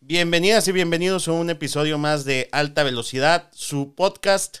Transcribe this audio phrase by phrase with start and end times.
[0.00, 4.58] Bienvenidas y bienvenidos a un episodio más de Alta Velocidad, su podcast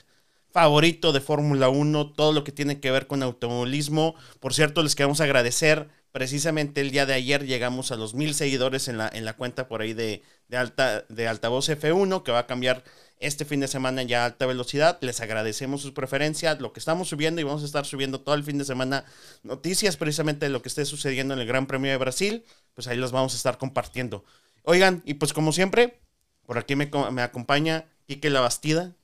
[0.50, 4.16] favorito de Fórmula 1, todo lo que tiene que ver con automovilismo.
[4.40, 5.88] Por cierto, les queremos agradecer.
[6.10, 9.68] Precisamente el día de ayer llegamos a los mil seguidores en la, en la cuenta
[9.68, 10.22] por ahí de,
[10.52, 12.82] alta, de Altavoz F1, que va a cambiar
[13.20, 14.98] este fin de semana ya a alta velocidad.
[15.02, 18.42] Les agradecemos sus preferencias, lo que estamos subiendo y vamos a estar subiendo todo el
[18.42, 19.04] fin de semana
[19.44, 22.44] noticias precisamente de lo que esté sucediendo en el Gran Premio de Brasil.
[22.74, 24.24] Pues ahí los vamos a estar compartiendo.
[24.70, 25.98] Oigan, y pues como siempre,
[26.44, 26.90] por aquí me,
[27.22, 28.94] acompaña Quique La Bastida,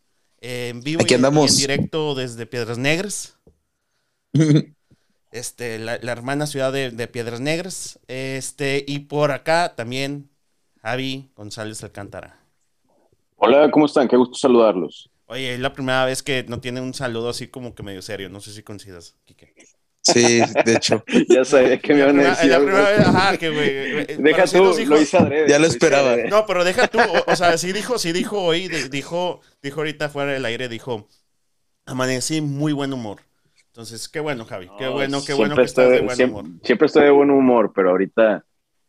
[0.42, 3.38] eh, en vivo y, en directo desde Piedras Negras.
[5.32, 7.98] este, la, hermana ciudad de, Piedras Negras.
[8.08, 10.28] Este, y por acá también
[10.82, 12.38] Javi González Alcántara.
[13.36, 14.06] Hola, ¿cómo están?
[14.06, 15.08] Qué gusto saludarlos.
[15.24, 18.28] Oye, es la primera vez que no tiene un saludo así como que medio serio.
[18.28, 19.54] No sé si coincidas, Quique.
[20.04, 21.02] Sí, de hecho.
[21.28, 22.50] ya sabía que me iban a decir.
[22.50, 23.64] La primera vez, ajá, que güey.
[24.04, 26.16] Eh, deja tú, lo hice adrede, Ya lo esperaba.
[26.28, 30.32] No, pero deja tú, o, sea, sí dijo, sí dijo hoy, dijo, dijo ahorita fuera
[30.32, 31.06] del aire, dijo,
[31.86, 33.20] amanecí muy buen humor.
[33.68, 36.60] Entonces, qué bueno, Javi, qué bueno, qué bueno que estás de buen siempre, humor.
[36.62, 38.44] Siempre estoy de buen humor, pero ahorita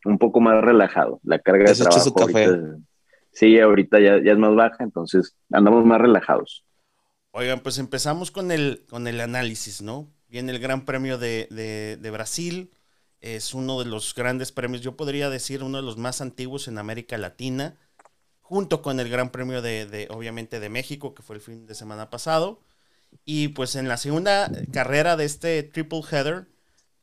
[0.05, 1.19] un poco más relajado.
[1.23, 2.77] La carga de trabajo ahorita,
[3.31, 6.65] sí, ahorita ya, ya es más baja, entonces andamos más relajados.
[7.31, 10.09] Oigan, pues empezamos con el, con el análisis, ¿no?
[10.35, 12.69] Viene el Gran Premio de, Brasil.
[13.21, 16.77] Es uno de los grandes premios, yo podría decir, uno de los más antiguos en
[16.77, 17.77] América Latina,
[18.41, 22.09] junto con el Gran Premio de, obviamente, de México, que fue el fin de semana
[22.09, 22.59] pasado.
[23.23, 26.49] Y pues en la segunda carrera de este triple header,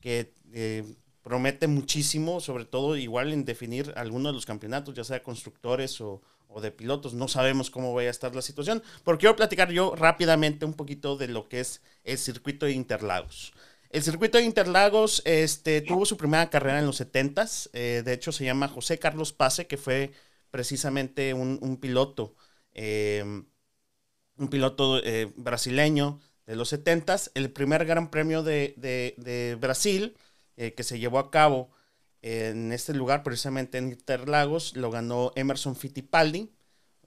[0.02, 0.84] que eh,
[1.22, 6.20] promete muchísimo, sobre todo igual en definir alguno de los campeonatos, ya sea constructores o,
[6.53, 7.14] o de pilotos.
[7.14, 11.17] No sabemos cómo vaya a estar la situación, pero quiero platicar yo rápidamente un poquito
[11.17, 13.53] de lo que es el circuito de Interlagos.
[13.92, 17.69] El circuito de Interlagos este, tuvo su primera carrera en los 70s.
[17.75, 20.12] Eh, de hecho, se llama José Carlos Pase, que fue
[20.50, 22.34] precisamente un, piloto,
[22.73, 23.45] em,
[24.39, 27.33] un piloto eh, brasileño de los 70s.
[27.34, 30.17] El primer gran premio de, Brasil
[30.57, 31.70] eh, que se llevó a cabo
[32.22, 36.50] en este lugar, precisamente en Interlagos, lo ganó Emerson Fittipaldi.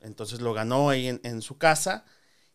[0.02, 2.06] Entonces lo ganó ahí en, su casa.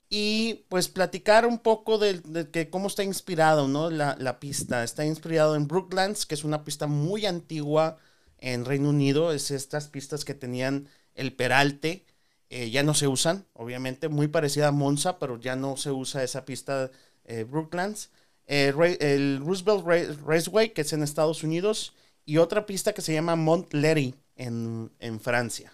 [0.09, 2.21] Y pues platicar un poco de,
[2.53, 3.91] que cómo está inspirado, ¿no?
[3.91, 4.85] La, pista.
[4.85, 7.99] Está inspirado en Brooklands, que es una pista muy antigua
[8.39, 9.33] en Reino Unido.
[9.33, 12.07] Es estas pistas que tenían el peralte.
[12.51, 14.09] Eh, ya no se usan, obviamente.
[14.09, 16.91] Muy parecida a Monza, pero ya no se usa esa pista
[17.25, 18.11] eh, Brooklands.
[18.47, 21.95] Eh, el Roosevelt Raceway, que es en Estados Unidos
[22.25, 25.73] y otra pista que se llama Montlery en, en Francia.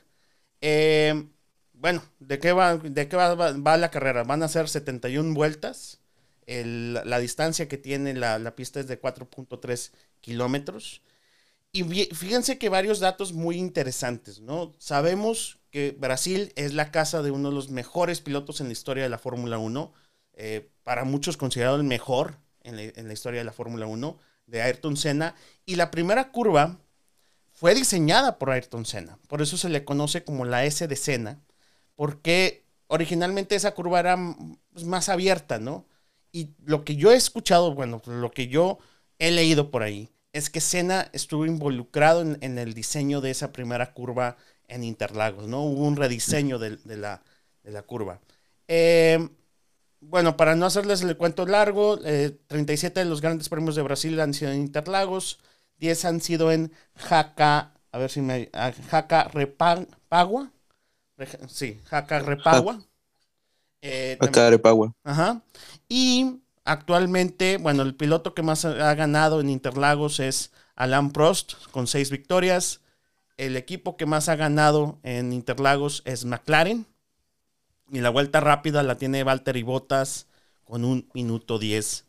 [0.60, 1.26] Eh,
[1.74, 4.24] bueno, ¿de qué, va, de qué va, la carrera?
[4.24, 6.00] Van a ser 71 vueltas.
[6.46, 11.02] la distancia que tiene la, la pista es de 4.3 kilómetros.
[11.72, 11.84] Y
[12.14, 14.72] fíjense que varios datos muy interesantes, ¿no?
[14.78, 19.02] Sabemos que Brasil es la casa de uno de los mejores pilotos en la historia
[19.02, 19.92] de la Fórmula 1.
[20.38, 24.18] Eh, para muchos considerado el mejor en la, en la historia de la Fórmula 1
[24.46, 25.34] de Ayrton Senna.
[25.64, 26.78] Y la primera curva
[27.52, 29.18] fue diseñada por Ayrton Senna.
[29.28, 31.40] Por eso se le conoce como la S de Senna.
[31.94, 34.16] Porque originalmente esa curva era
[34.72, 35.86] pues, más abierta, ¿no?
[36.32, 38.78] Y lo que yo he escuchado, bueno, lo que yo
[39.18, 43.94] he leído por ahí, es que Senna estuvo involucrado en, el diseño de esa primera
[43.94, 44.36] curva
[44.68, 45.62] en Interlagos, ¿no?
[45.62, 47.22] Hubo un rediseño de, la,
[47.62, 48.20] de la, curva.
[48.68, 49.30] Eh,
[50.00, 54.18] bueno, para no hacerles el cuento largo, 37 eh, de los grandes premios de Brasil
[54.20, 55.40] han sido en Interlagos,
[55.78, 58.50] 10 han sido en Jaca, a ver si me...
[58.88, 60.50] Jaca Repagua.
[61.48, 62.80] Sí, Jaca Repagua.
[63.82, 64.92] Eh, Jaca Repagua.
[65.04, 65.42] Ajá.
[65.88, 71.86] Y actualmente, bueno, el piloto que más ha ganado en Interlagos es Alain Prost, con
[71.86, 72.80] 6 victorias.
[73.36, 76.86] El equipo que más ha ganado en Interlagos es McLaren
[77.90, 80.26] y la vuelta rápida la tiene Valtteri Bottas
[80.64, 82.04] con un minuto 10.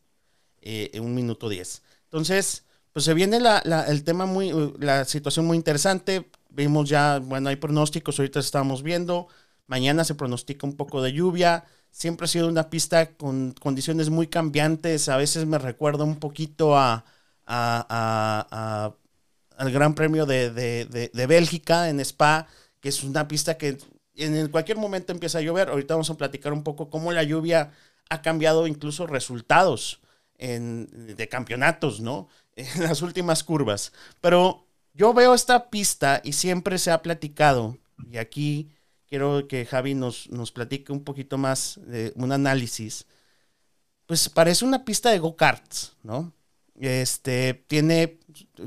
[0.62, 1.84] Eh, un minuto 10.
[2.06, 6.30] Entonces, pues se viene la, el tema muy, la situación muy interesante.
[6.50, 9.28] Vimos ya, bueno, hay pronósticos, ahorita estamos viendo.
[9.68, 11.66] Mañana se pronostica un poco de lluvia.
[11.92, 15.10] Siempre ha sido una pista con condiciones muy cambiantes.
[15.10, 17.06] A veces me recuerda un poquito a,
[17.46, 22.48] al Gran Premio de, de Bélgica en Spa,
[22.82, 23.78] que es una pista que
[24.24, 25.70] en cualquier momento empieza a llover.
[25.70, 27.72] Ahorita vamos a platicar un poco cómo la lluvia
[28.10, 30.02] ha cambiado incluso resultados
[30.38, 32.28] de campeonatos, ¿no?
[32.56, 33.94] En las últimas curvas.
[34.20, 37.78] Pero yo veo esta pista y siempre se ha platicado,
[38.12, 38.72] y aquí
[39.08, 43.06] quiero que Javi nos, nos platique un poquito más de un análisis.
[44.08, 46.34] Pues parece una pista de go-karts, ¿no?
[46.80, 48.20] Este, tiene,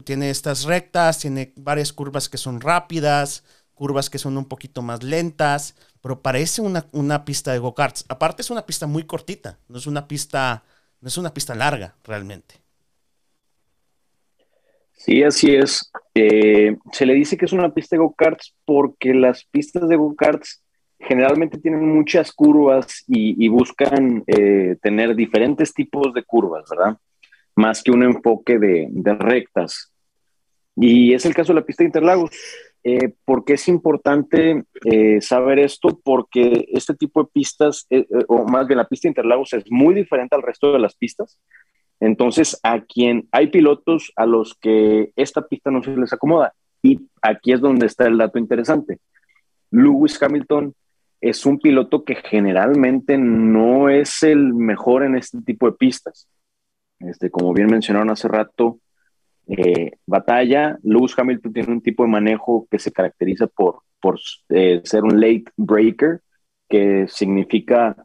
[0.04, 3.44] tiene estas rectas, tiene varias curvas que son rápidas,
[3.80, 8.04] curvas que son un poquito más lentas, pero parece una, una pista de go-karts.
[8.10, 10.64] Aparte es una pista muy cortita, no es una pista,
[11.00, 12.56] no es una pista larga realmente.
[14.92, 15.90] Sí, así es.
[16.14, 20.62] Eh, se le dice que es una pista de go-karts porque las pistas de go-karts
[20.98, 26.98] generalmente tienen muchas curvas y, buscan eh, tener diferentes tipos de curvas, ¿verdad?
[27.56, 29.90] Más que un enfoque de, de rectas.
[30.76, 32.30] Y es el caso de la pista de Interlagos.
[32.82, 36.00] Eh, ¿Por qué es importante eh, saber esto?
[36.02, 40.34] Porque este tipo de pistas, eh, o más bien la pista Interlagos, es muy diferente
[40.34, 41.38] al resto de las pistas.
[42.00, 46.54] Entonces, a quien hay pilotos a los que esta pista no se les acomoda.
[46.82, 48.98] Y aquí es donde está el dato interesante.
[49.70, 50.74] Lewis Hamilton
[51.20, 56.28] es un piloto que generalmente no es el mejor en este tipo de pistas.
[56.98, 58.78] Este, como bien mencionaron hace rato,
[59.50, 60.78] eh, batalla.
[60.84, 64.20] Lewis Hamilton tiene un tipo de manejo que se caracteriza por, por
[64.50, 66.20] eh, ser un late breaker,
[66.68, 67.96] que significa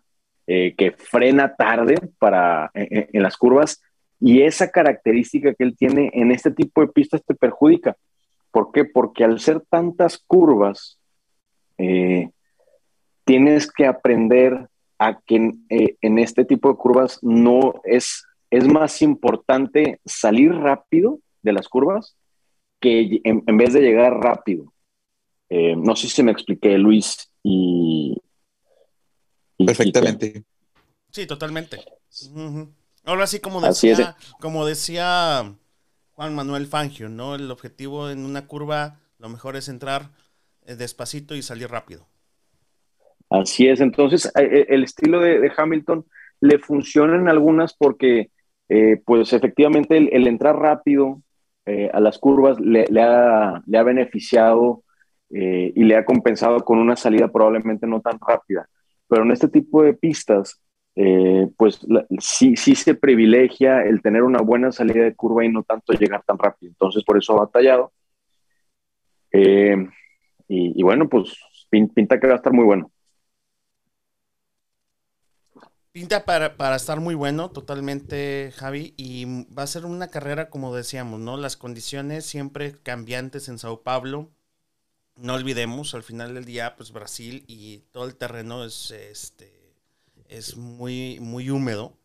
[0.48, 3.80] eh, que frena tarde para, en, las curvas.
[4.20, 7.96] Y esa característica que él tiene en este tipo de pistas te perjudica.
[8.50, 8.86] ¿Por qué?
[8.86, 10.98] Porque al ser tantas curvas,
[13.26, 20.00] tienes que aprender a que en este tipo de curvas no es, es más importante
[20.06, 22.18] salir rápido de las curvas
[22.80, 24.74] que en, vez de llegar rápido.
[25.50, 28.16] Eh, no sé si me expliqué, Luis, y...
[29.58, 30.44] Perfectamente.
[31.12, 31.80] sí, totalmente.
[33.06, 35.56] Ahora sí, como decía, como decía
[36.12, 37.36] Juan Manuel Fangio, ¿no?
[37.36, 40.10] El objetivo en una curva, lo mejor es entrar
[40.66, 42.08] eh, despacito y salir rápido.
[43.30, 46.06] Así es, entonces eh, el estilo de, Hamilton
[46.42, 48.30] le funciona en algunas porque,
[49.06, 51.22] pues efectivamente, el, entrar rápido,
[51.66, 54.84] eh, a las curvas le, ha, beneficiado
[55.32, 58.70] eh, y le ha compensado con una salida probablemente no tan rápida.
[59.08, 60.62] Pero en este tipo de pistas,
[60.96, 61.80] eh, pues
[62.20, 66.24] sí, sí se privilegia el tener una buena salida de curva y no tanto llegar
[66.24, 66.72] tan rápido.
[66.72, 67.92] Entonces, por eso ha batallado.
[70.48, 71.38] y, bueno, pues
[71.70, 72.92] pinta que va a estar muy bueno.
[75.96, 81.22] Pinta para, estar muy bueno, totalmente, Javi, y va a ser una carrera, como decíamos,
[81.22, 81.38] ¿no?
[81.38, 84.30] Las condiciones siempre cambiantes en Sao Paulo.
[85.16, 89.74] No olvidemos, al final del día, pues Brasil y todo el terreno es, este,
[90.28, 91.98] es muy, muy húmedo.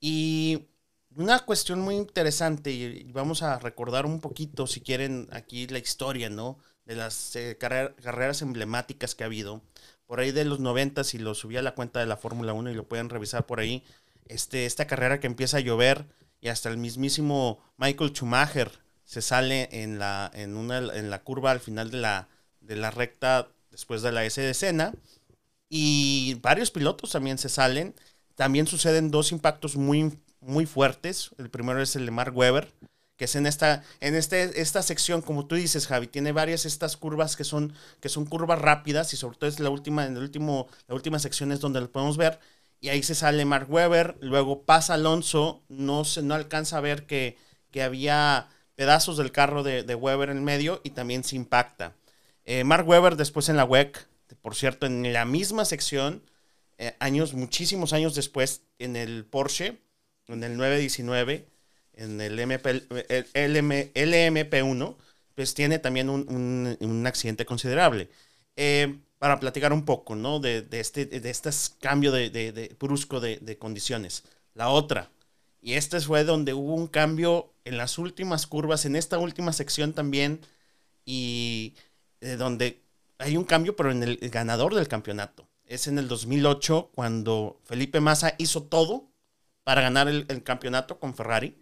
[0.00, 0.68] Y
[1.16, 6.30] una cuestión muy interesante, y vamos a recordar un poquito, si quieren, aquí la historia,
[6.30, 6.60] ¿no?
[6.84, 9.60] De las eh, carreras emblemáticas que ha habido
[10.08, 12.70] por ahí de los 90 y lo subí a la cuenta de la Fórmula 1
[12.70, 13.84] y lo pueden revisar por ahí.
[14.26, 16.06] Este, esta carrera que empieza a llover
[16.40, 18.70] y hasta el mismísimo Michael Schumacher
[19.04, 22.28] se sale en la, en una, en la curva al final de la,
[22.62, 24.94] de la recta después de la S de escena.
[25.68, 27.94] Y varios pilotos también se salen.
[28.34, 31.32] También suceden dos impactos muy, muy fuertes.
[31.36, 32.72] El primero es el de Mark Webber,
[33.18, 36.96] que es en esta, en este, esta sección, como tú dices, Javi, tiene varias estas
[36.96, 40.22] curvas que son, que son curvas rápidas y sobre todo es la última, en el
[40.22, 42.38] último, la última sección es donde lo podemos ver.
[42.80, 47.06] Y ahí se sale Mark Webber, luego pasa Alonso, no se no alcanza a ver
[47.06, 47.36] que,
[47.72, 51.94] que había pedazos del carro de, de, Webber en medio y también se impacta.
[52.44, 54.06] Eh, Mark Webber después en la WEC,
[54.42, 56.22] por cierto, en la misma sección,
[56.78, 59.80] eh, años, muchísimos años después, en el Porsche,
[60.28, 61.48] en el 919,
[61.98, 64.96] en el, MP, el LMP1,
[65.34, 68.08] pues tiene también un, un, accidente considerable.
[68.56, 70.38] Eh, para platicar un poco, ¿no?
[70.40, 71.50] De, de este, de este
[71.80, 74.24] cambio de, de brusco de, condiciones.
[74.54, 75.10] La otra,
[75.60, 79.92] y este fue donde hubo un cambio en las últimas curvas, en esta última sección
[79.92, 80.40] también,
[81.04, 81.74] y
[82.20, 82.80] eh, donde
[83.18, 85.48] hay un cambio, pero en el ganador del campeonato.
[85.66, 89.08] Es en el 2008, cuando Felipe Massa hizo todo
[89.68, 91.54] para ganar el, campeonato con Ferrari.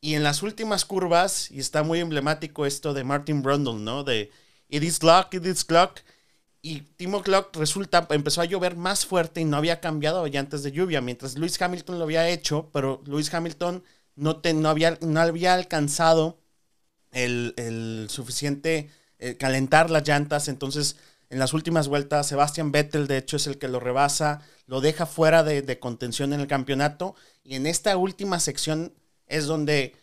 [0.00, 4.02] Y en las últimas curvas, y está muy emblemático esto de Martin Brundle, ¿no?
[4.02, 4.32] De
[4.68, 6.00] It is clock, it is clock.
[6.62, 10.72] Y Timo Clock resulta, empezó a llover más fuerte y no había cambiado llantas de
[10.72, 13.84] lluvia, mientras Lewis Hamilton lo había hecho, pero Lewis Hamilton
[14.16, 16.40] no, no, había, no había alcanzado
[17.12, 20.96] el, suficiente eh, calentar las llantas, entonces
[21.28, 25.06] en las últimas vueltas Sebastian Vettel de hecho es el que lo rebasa, lo deja
[25.06, 27.14] fuera de, contención en el campeonato.
[27.44, 28.92] Y en esta última sección
[29.26, 29.94] es donde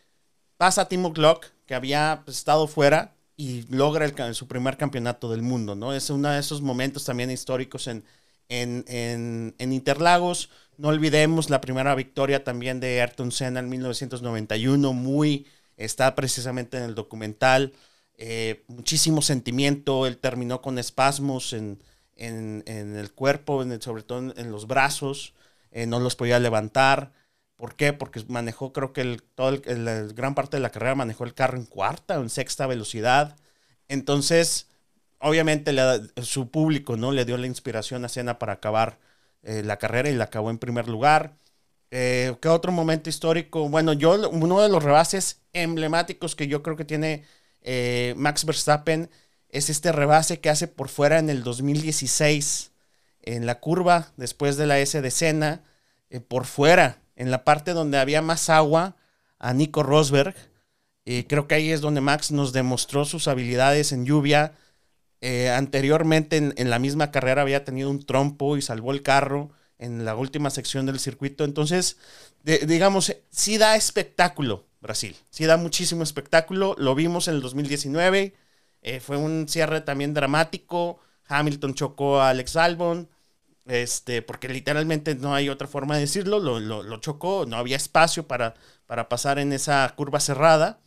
[0.57, 5.75] pasa Timo Glock, que había pues, estado fuera, y logra su primer campeonato del mundo,
[5.75, 5.93] ¿no?
[5.93, 8.03] Es uno de esos momentos también históricos en,
[8.47, 10.49] en, Interlagos.
[10.77, 16.83] No olvidemos la primera victoria también de Ayrton Senna en 1991, muy, está precisamente en
[16.83, 17.73] el documental.
[18.17, 21.79] Eh, muchísimo sentimiento, él terminó con espasmos en,
[22.15, 25.33] el cuerpo, sobre todo en, los brazos,
[25.71, 27.11] eh, no los podía levantar.
[27.55, 27.93] ¿Por qué?
[27.93, 31.57] Porque manejó, creo que el, todo el, gran parte de la carrera manejó el carro
[31.57, 33.37] en cuarta o en sexta velocidad.
[33.87, 34.69] Entonces,
[35.19, 35.73] obviamente
[36.21, 38.99] su público no le dio la inspiración a Cena para acabar
[39.43, 41.37] eh, la carrera y la acabó en primer lugar.
[41.89, 43.69] ¿Qué otro momento histórico?
[43.69, 47.23] Bueno, yo uno de los rebases emblemáticos que yo creo que tiene
[47.63, 49.09] eh, Max Verstappen
[49.49, 52.71] es este rebase que hace por fuera en el 2016
[53.21, 55.63] en la curva después de la S de Senna,
[56.09, 58.97] eh, por fuera, en la parte donde había más agua,
[59.39, 60.35] a Nico Rosberg.
[61.05, 64.53] y creo que ahí es donde Max nos demostró sus habilidades en lluvia.
[65.21, 70.05] Eh, anteriormente en, la misma carrera había tenido un trompo y salvó el carro en
[70.05, 71.45] la última sección del circuito.
[71.45, 71.97] Entonces,
[72.43, 75.15] digamos, sí da espectáculo Brasil.
[75.31, 76.75] Sí da muchísimo espectáculo.
[76.77, 78.35] Lo vimos en el 2019.
[78.83, 80.99] Eh, fue un cierre también dramático.
[81.27, 83.09] Hamilton chocó a Alex Albon.
[83.65, 86.39] Este, porque literalmente no hay otra forma de decirlo.
[86.39, 87.45] Lo, chocó.
[87.47, 88.53] No había espacio para,
[88.85, 90.79] para pasar en esa curva cerrada.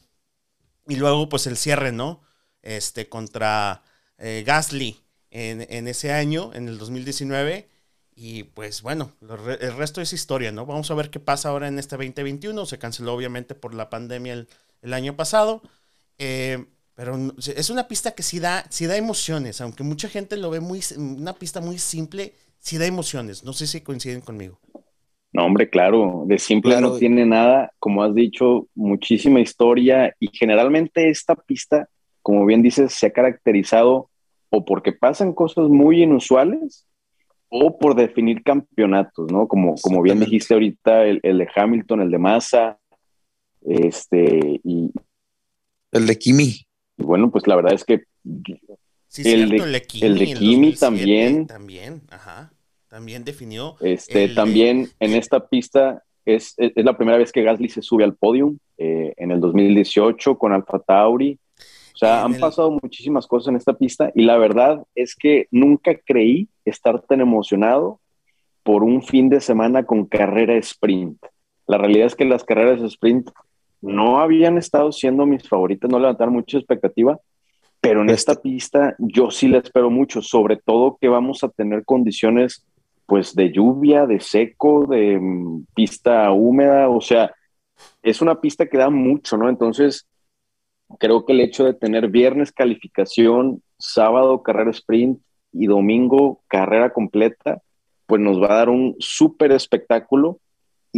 [0.87, 2.23] Y luego, pues el cierre, ¿no?
[2.63, 3.83] Este, contra
[4.19, 7.69] eh, Gasly en, en ese año, en el 2019
[8.19, 10.65] y pues bueno, el resto es historia, ¿no?
[10.65, 12.65] Vamos a ver qué pasa ahora en este 2021.
[12.65, 14.47] Se canceló obviamente por la pandemia
[14.81, 15.61] el, año pasado.
[16.17, 20.49] Eh, pero es una pista que sí da, sí da emociones, aunque mucha gente lo
[20.49, 23.45] ve muy, una pista muy simple, sí da emociones.
[23.45, 24.59] No sé si coinciden conmigo.
[25.31, 31.11] No, hombre, claro, de simple no tiene nada, como has dicho, muchísima historia y generalmente
[31.11, 31.91] esta pista,
[32.23, 34.09] como bien dices, se ha caracterizado
[34.49, 36.87] o porque pasan cosas muy inusuales
[37.59, 39.49] o por definir campeonatos, ¿no?
[39.49, 42.79] Como, como bien dijiste ahorita, el, de Hamilton, el de Massa,
[43.63, 44.93] este, y...
[45.93, 46.67] El de Kimi.
[46.99, 48.05] Y bueno, pues la verdad es que...
[49.25, 51.47] el, de, Kimi, también.
[51.47, 52.53] También, ajá.
[52.89, 53.77] También definió.
[53.81, 58.15] Este, también en esta pista es, es, la primera vez que Gasly se sube al
[58.15, 61.39] podium eh, en el 2018 con Alfa Tauri.
[61.97, 65.95] O sea, han pasado muchísimas cosas en esta pista y la verdad es que nunca
[65.95, 68.01] creí estar tan emocionado
[68.63, 71.17] por un fin de semana con carrera sprint.
[71.67, 73.31] La realidad es que las carreras sprint
[73.81, 77.19] no habían estado siendo mis favoritas, no levantaron mucha expectativa,
[77.81, 81.87] pero en esta pista yo sí la espero mucho, sobre todo que vamos a tener
[81.87, 82.67] condiciones
[83.07, 87.33] pues de lluvia, de seco, de mm, pista húmeda, o sea,
[88.03, 89.49] es una pista que da mucho, ¿no?
[89.49, 90.07] Entonces,
[90.99, 95.21] creo que el hecho de tener viernes calificación, sábado carrera sprint
[95.53, 97.63] y domingo carrera completa,
[98.07, 100.41] pues nos va a dar un súper espectáculo.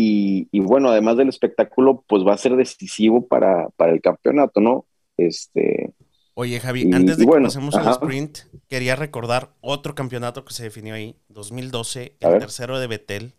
[0.00, 4.86] Y, bueno, además del espectáculo, pues va a ser decisivo para, el campeonato, ¿no?
[5.16, 5.92] Este,
[6.34, 10.94] Oye, Javi, antes de que pasemos al sprint, quería recordar otro campeonato que se definió
[10.94, 13.32] ahí, 2012, el tercero de Betel,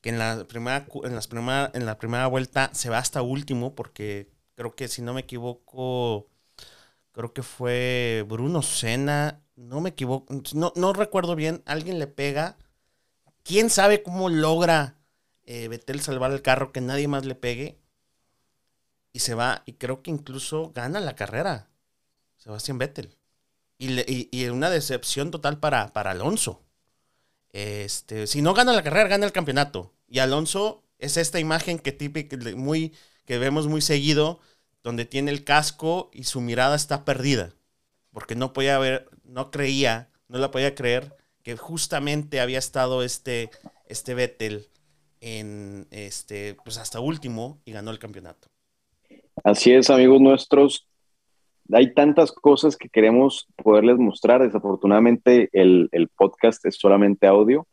[0.00, 3.74] que en la primera, en las primera, en la primera vuelta se va hasta último
[3.74, 6.28] porque creo que si no me equivoco,
[7.12, 12.56] creo que fue Bruno Sena, no me equivoco, no, no recuerdo bien, alguien le pega,
[13.42, 14.96] quién sabe cómo logra
[15.44, 17.78] eh, Betel salvar el carro, que nadie más le pegue,
[19.12, 21.68] y se va, y creo que incluso gana la carrera,
[22.36, 23.16] Sebastián Vettel.
[23.78, 26.62] Y, y, una decepción total para, para Alonso.
[27.50, 29.92] Este, si no gana la carrera, gana el campeonato.
[30.08, 32.94] Y Alonso es esta imagen que típica, muy
[33.24, 34.40] que vemos muy seguido,
[34.82, 37.52] donde tiene el casco y su mirada está perdida,
[38.12, 43.50] porque no podía ver, no creía, no la podía creer que justamente había estado este,
[43.86, 44.66] este Vettel
[45.20, 48.48] en este, pues hasta último y ganó el campeonato.
[49.42, 50.88] Así es, amigos nuestros.
[51.72, 54.42] Hay tantas cosas que queremos poderles mostrar.
[54.42, 57.66] Desafortunadamente, el, el podcast es solamente audio,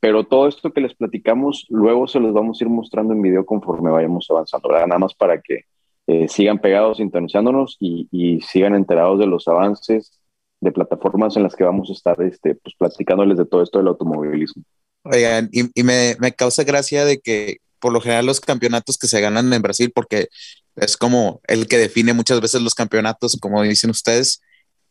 [0.00, 3.44] pero todo esto que les platicamos, luego se los vamos a ir mostrando en video
[3.44, 4.68] conforme vayamos avanzando.
[4.68, 5.64] Nada más para que
[6.06, 10.12] eh, sigan pegados, sintonizándonos y, sigan enterados de los avances
[10.60, 13.88] de plataformas en las que vamos a estar este, pues, platicándoles de todo esto del
[13.88, 14.62] automovilismo.
[15.04, 19.20] Oigan, y, me, me, causa gracia de que por lo general los campeonatos que se
[19.20, 20.28] ganan en Brasil, porque
[20.76, 24.40] es como el que define muchas veces los campeonatos, como dicen ustedes,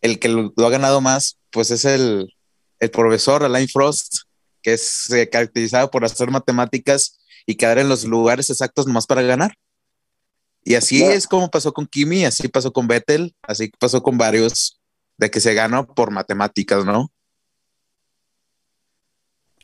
[0.02, 2.34] el que lo, ha ganado más, pues es el,
[2.80, 4.27] el profesor Alain Frost,
[4.68, 9.22] que es eh, caracterizado por hacer matemáticas y quedar en los lugares exactos nomás para
[9.22, 9.54] ganar.
[10.62, 14.82] Y así es como pasó con Kimi, así pasó con Vettel, así pasó con varios
[15.16, 17.10] de que se ganó por matemáticas, ¿no?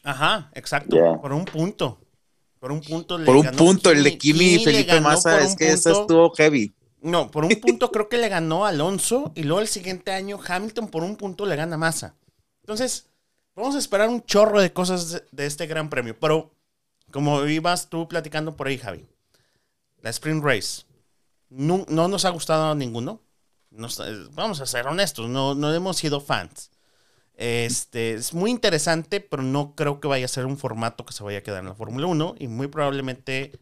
[0.03, 2.00] Ajá, exacto, por un punto.
[2.57, 3.17] Por un punto.
[3.25, 6.74] por un punto, el de Kimi y Felipe Massa, es que eso estuvo heavy.
[7.01, 10.88] No, por un punto creo que le ganó Alonso y luego el siguiente año Hamilton
[10.88, 12.15] por un punto le gana Massa.
[12.62, 13.10] Entonces,
[13.55, 16.17] vamos a esperar un chorro de cosas de, este gran premio.
[16.19, 16.51] Pero,
[17.12, 19.05] como ibas tú platicando por ahí, Javi,
[20.01, 20.83] la Sprint Race
[21.50, 23.22] no, nos ha gustado a ninguno.
[24.31, 26.72] vamos a ser honestos, no, no hemos sido fans.
[27.36, 31.24] Este, es muy interesante, pero no creo que vaya a ser un formato que se
[31.24, 33.60] vaya a quedar en la Fórmula 1 y muy probablemente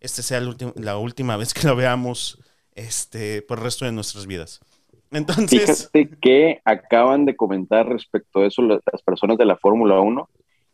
[0.00, 2.38] este sea la última vez que lo veamos
[2.74, 4.60] este, por el resto de nuestras vidas.
[5.12, 5.90] Entonces...
[5.92, 10.28] Fíjate que acaban de comentar respecto a eso las personas de la Fórmula 1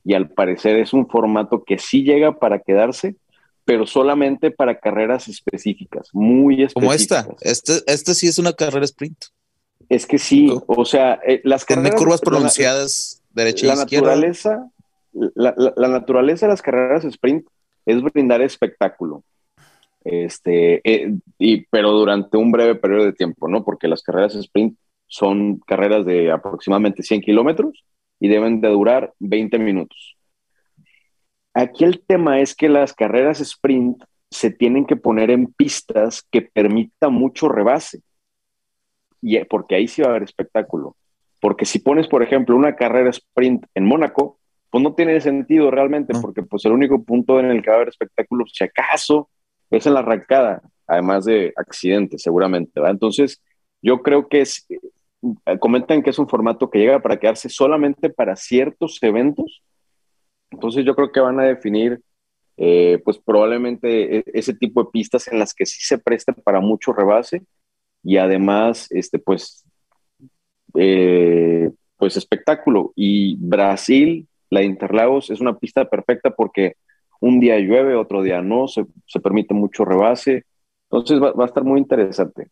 [0.04, 3.16] y al parecer es un formato que sí llega para quedarse,
[3.64, 6.74] pero solamente para carreras específicas, muy específicas.
[6.74, 9.26] Como esta, este, este sí es una carrera sprint.
[9.88, 11.90] Es que sí, o sea, eh, las carreras...
[11.90, 14.08] Tiene curvas pronunciadas, derecha la e izquierda.
[14.08, 14.70] Naturaleza,
[15.12, 17.46] la, la, naturaleza de las carreras sprint
[17.84, 19.24] es brindar espectáculo.
[20.10, 23.62] Este, eh, y, pero durante un breve periodo de tiempo, ¿no?
[23.62, 27.84] Porque las carreras sprint son carreras de aproximadamente 100 kilómetros
[28.18, 30.16] y deben de durar 20 minutos.
[31.52, 36.40] Aquí el tema es que las carreras sprint se tienen que poner en pistas que
[36.40, 38.00] permitan mucho rebase
[39.20, 40.96] y eh, porque ahí sí va a haber espectáculo.
[41.40, 44.38] Porque si pones, por ejemplo, una carrera sprint en Mónaco,
[44.70, 47.76] pues no tiene sentido realmente, porque pues el único punto en el que va a
[47.76, 49.28] haber espectáculo, si acaso,
[49.70, 52.90] es en la arrancada, además de accidentes, seguramente, ¿va?
[52.90, 53.42] Entonces,
[53.82, 58.10] yo creo que es, eh, comentan que es un formato que llega para quedarse solamente
[58.10, 59.62] para ciertos eventos.
[60.50, 62.00] Entonces, yo creo que van a definir,
[62.56, 66.60] eh, pues probablemente e, ese tipo de pistas en las que sí se presta para
[66.60, 67.42] mucho rebase
[68.02, 69.64] y además, este, pues,
[70.74, 72.92] eh, pues espectáculo.
[72.96, 76.76] Y Brasil, la Interlagos, es una pista perfecta porque
[77.20, 78.84] un día llueve, otro día no, se,
[79.20, 80.44] permite mucho rebase.
[80.90, 82.50] Entonces va, a estar muy interesante.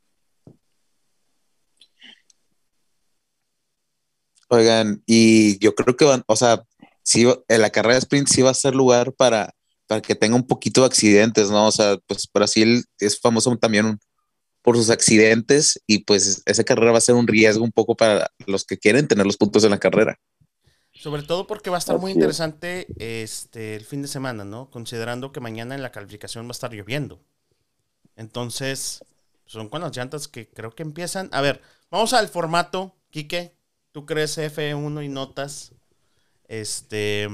[4.48, 6.62] Oigan, y yo creo que van, o sea,
[7.02, 9.50] sí, en la carrera de sprint sí va a ser lugar para,
[9.86, 11.66] para que tenga un poquito de accidentes, ¿no?
[11.66, 13.98] O sea, pues Brasil es famoso también
[14.62, 18.30] por sus accidentes y pues esa carrera va a ser un riesgo un poco para
[18.46, 20.18] los que quieren tener los puntos en la carrera.
[20.98, 24.70] Sobre todo porque va a estar muy interesante este el fin de semana, ¿no?
[24.70, 27.20] Considerando que mañana en la calificación va a estar lloviendo.
[28.16, 29.04] Entonces,
[29.44, 31.28] son con las llantas que creo que empiezan.
[31.32, 32.94] A ver, vamos al formato.
[33.10, 33.54] Quique,
[33.92, 35.72] ¿tú crees F1 y notas?
[36.48, 37.28] Este.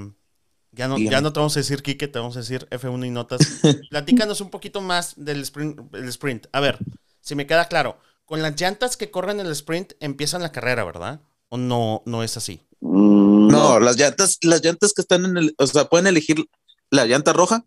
[0.75, 3.11] Ya no, ya no te vamos a decir Quique, te vamos a decir F1 y
[3.11, 3.40] notas.
[3.90, 6.46] Platícanos un poquito más del sprint, el sprint.
[6.53, 6.79] A ver,
[7.20, 11.20] si me queda claro, con las llantas que corren el sprint empiezan la carrera, ¿verdad?
[11.51, 12.62] ¿O no, no es así?
[12.81, 13.12] Mm,
[13.49, 16.45] no, las llantas, las llantas que están en el, o sea, pueden elegir
[16.91, 17.65] la llanta roja.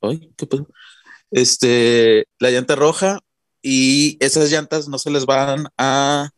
[0.00, 0.68] Ay, qué pedo.
[1.30, 3.20] Este, la llanta roja
[3.62, 6.30] y esas llantas no se les van a,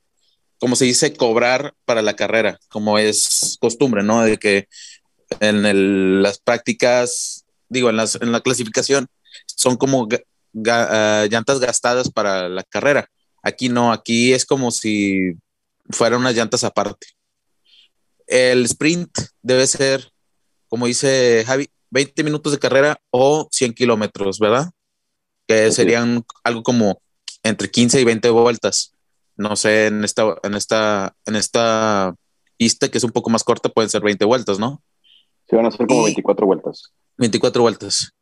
[0.59, 4.23] como se dice, cobrar para la carrera, como es costumbre, ¿no?
[4.23, 4.69] De que
[5.41, 9.09] en las prácticas, digo, en, las, en la clasificación,
[9.47, 10.09] son como
[10.67, 13.09] Ah, llantas gastadas para la carrera.
[13.43, 15.35] Aquí no, aquí es como si
[15.91, 17.07] fueran unas llantas aparte.
[18.29, 19.11] El sprint
[19.43, 20.13] debe ser,
[20.69, 24.71] como dice Javi, 20 minutos de carrera o 100 kilómetros, ¿verdad?
[25.47, 27.01] Que serían algo como
[27.43, 28.93] entre 15 y 20 vueltas.
[29.37, 32.15] No sé, en esta, en esta, en esta
[32.59, 34.83] pista que es un poco más corta pueden ser 20 vueltas, ¿no?
[35.49, 36.93] Se van a hacer como 24 vueltas.
[37.17, 38.13] 24 vueltas.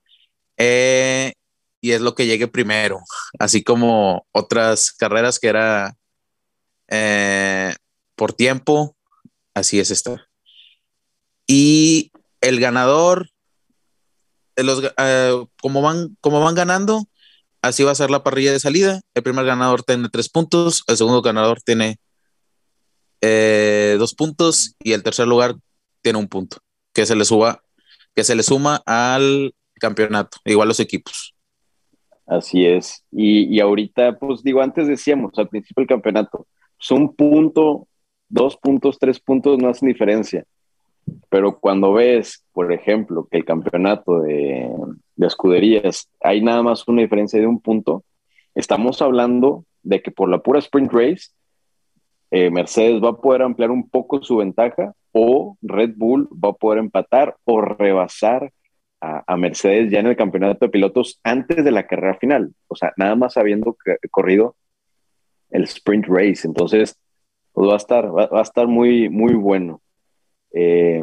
[0.57, 1.33] Eh,
[1.81, 3.01] y es lo que llegue primero,
[3.39, 5.97] así como otras carreras que era
[6.89, 7.75] eh,
[8.15, 8.96] por tiempo,
[9.57, 10.29] así es esta.
[11.47, 13.31] Y el ganador,
[14.57, 17.05] los, eh, como, van, como van ganando,
[17.63, 19.01] así va a ser la parrilla de salida.
[19.15, 21.97] El primer ganador tiene tres puntos, el segundo ganador tiene
[23.23, 25.57] eh, dos puntos y el tercer lugar
[26.03, 26.59] tiene un punto,
[26.93, 27.63] que se le suba,
[28.15, 31.35] que se le suma al campeonato, igual los equipos.
[32.27, 33.05] Así es.
[33.11, 36.47] Y, ahorita, pues digo, antes decíamos al principio del campeonato,
[36.79, 37.89] son un punto,
[38.29, 40.45] dos puntos, tres puntos no hacen diferencia.
[41.29, 44.71] Pero cuando ves, por ejemplo, que el campeonato de,
[45.19, 48.05] escuderías hay nada más una diferencia de un punto,
[48.55, 51.31] estamos hablando de que por la pura sprint race,
[52.33, 56.55] eh, Mercedes va a poder ampliar un poco su ventaja o Red Bull va a
[56.55, 58.53] poder empatar o rebasar
[59.01, 62.93] a, Mercedes ya en el campeonato de pilotos antes de la carrera final, o sea,
[62.97, 63.77] nada más habiendo
[64.11, 64.57] corrido
[65.51, 66.99] el sprint race, entonces
[67.57, 69.81] pues va a estar, va, a estar muy, muy bueno.
[70.53, 71.03] Eh,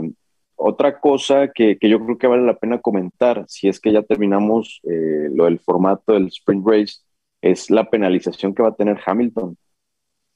[0.55, 4.03] otra cosa que, que, yo creo que vale la pena comentar, si es que ya
[4.03, 6.97] terminamos eh, lo del formato del sprint race,
[7.41, 9.57] es la penalización que va a tener Hamilton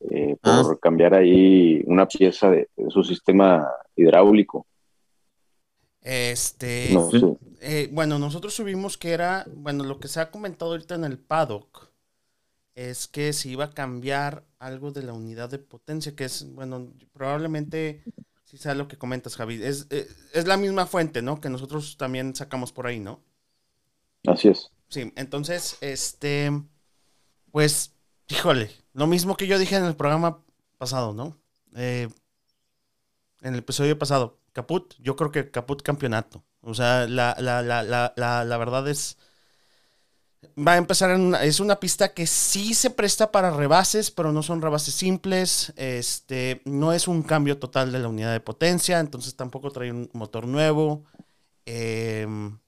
[0.09, 0.77] eh, por ah.
[0.81, 4.65] cambiar ahí una pieza de, su sistema hidráulico.
[6.01, 6.95] Este,
[7.61, 11.19] eh, bueno, nosotros subimos que era, bueno, lo que se ha comentado ahorita en el
[11.19, 11.86] paddock
[12.77, 16.93] es que se iba a cambiar algo de la unidad de potencia, que es, bueno,
[17.11, 18.03] probablemente
[18.43, 19.61] si sea lo que comentas, Javi.
[19.63, 21.41] Es, eh, es, la misma fuente, ¿no?
[21.41, 23.19] Que nosotros también sacamos por ahí, ¿no?
[24.27, 24.69] Así es.
[24.89, 26.51] Sí, entonces, este,
[27.51, 27.95] pues,
[28.27, 30.43] híjole, lo mismo que yo dije en el programa
[30.77, 31.35] pasado, ¿no?
[31.75, 32.07] Eh,
[33.41, 36.43] en el episodio pasado, Caput, yo creo que Caput campeonato.
[36.61, 39.17] O sea, la, la, la, la, la verdad es
[40.57, 44.31] va a empezar en una, es una pista que sí se presta para rebases, pero
[44.31, 45.73] no son rebases simples.
[45.75, 50.09] Este, no es un cambio total de la unidad de potencia, entonces tampoco trae un
[50.13, 51.03] motor nuevo.
[51.65, 52.59] Em,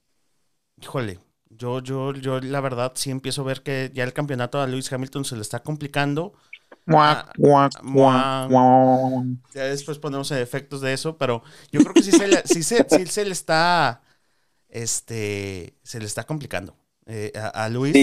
[0.80, 4.66] híjole, yo, yo, yo la verdad sí empiezo a ver que ya el campeonato a
[4.66, 6.34] Lewis Hamilton se le está complicando.
[6.86, 7.32] Ah,
[9.54, 13.24] ya después ponemos efectos de eso, pero yo creo que sí se le, sí se
[13.24, 14.02] le está,
[14.68, 16.79] este, se le está complicando.
[17.12, 17.96] Eh, a, Luis.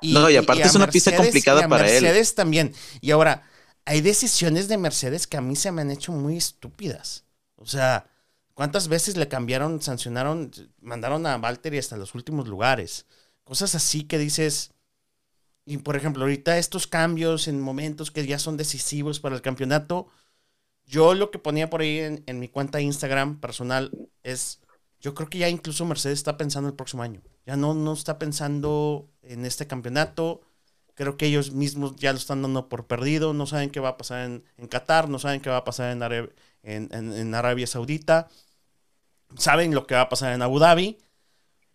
[0.00, 2.02] Y, no, y aparte es una pista complicada para él.
[2.02, 2.74] Mercedes también.
[3.00, 3.48] Y ahora,
[3.84, 7.24] hay decisiones de Mercedes que a mí se me han hecho muy estúpidas.
[7.54, 8.10] O sea,
[8.54, 13.06] ¿cuántas veces le cambiaron, sancionaron, mandaron a Valtteri hasta los últimos lugares?
[13.44, 14.72] Cosas así que dices.
[15.64, 20.08] Y por ejemplo, ahorita estos cambios en momentos que ya son decisivos para el campeonato,
[20.84, 23.92] yo lo que ponía por ahí en, en mi cuenta Instagram personal
[24.24, 24.60] es
[25.00, 27.22] yo creo que ya incluso Mercedes está pensando el próximo año.
[27.48, 30.42] Ya no, no está pensando en este campeonato.
[30.92, 33.32] Creo que ellos mismos ya lo están dando por perdido.
[33.32, 34.26] No saben qué va a pasar
[34.58, 38.28] en, Qatar, no saben qué va a pasar en, en, Arabia Saudita.
[39.38, 40.98] Saben lo que va a pasar en Abu Dhabi,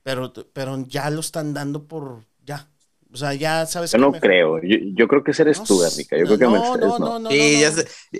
[0.03, 2.67] pero, pero ya lo están dando por ya.
[3.12, 3.93] O sea, ya sabes.
[3.93, 4.59] Yo no creo.
[4.62, 6.19] Yo, creo que ese eres tú, Erika.
[6.19, 7.17] Yo creo que Mercedes no.
[7.17, 7.31] no.
[7.31, 7.71] sí, ya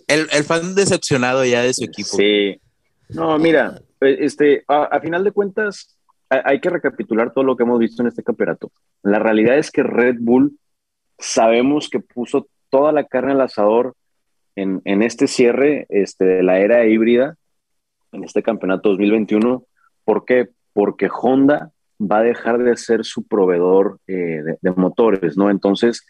[0.08, 2.18] el, el fan decepcionado ya de su equipo.
[2.18, 2.60] Sí.
[3.10, 5.96] No, mira, eh, este, a, final de cuentas,
[6.44, 8.72] hay que recapitular todo lo que hemos visto en este campeonato.
[9.02, 10.58] La realidad es que Red Bull
[11.18, 13.96] sabemos que puso toda la carne al asador
[14.56, 17.36] en, este cierre este, de la era híbrida,
[18.12, 19.66] en este campeonato 2021.
[20.06, 20.50] ¿Por qué?
[20.74, 25.50] Porque Honda va a dejar de ser su proveedor eh, de, motores, ¿no?
[25.50, 26.06] Entonces,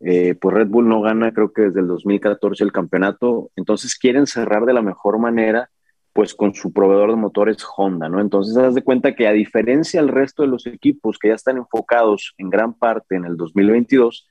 [0.00, 3.50] eh, pues Red Bull no gana, creo que desde el 2014 el campeonato.
[3.56, 5.70] Entonces quieren cerrar de la mejor manera
[6.12, 8.20] pues con su proveedor de motores Honda, ¿no?
[8.20, 11.56] Entonces, haz de cuenta que a diferencia del resto de los equipos que ya están
[11.56, 14.28] enfocados en gran parte en el 2022,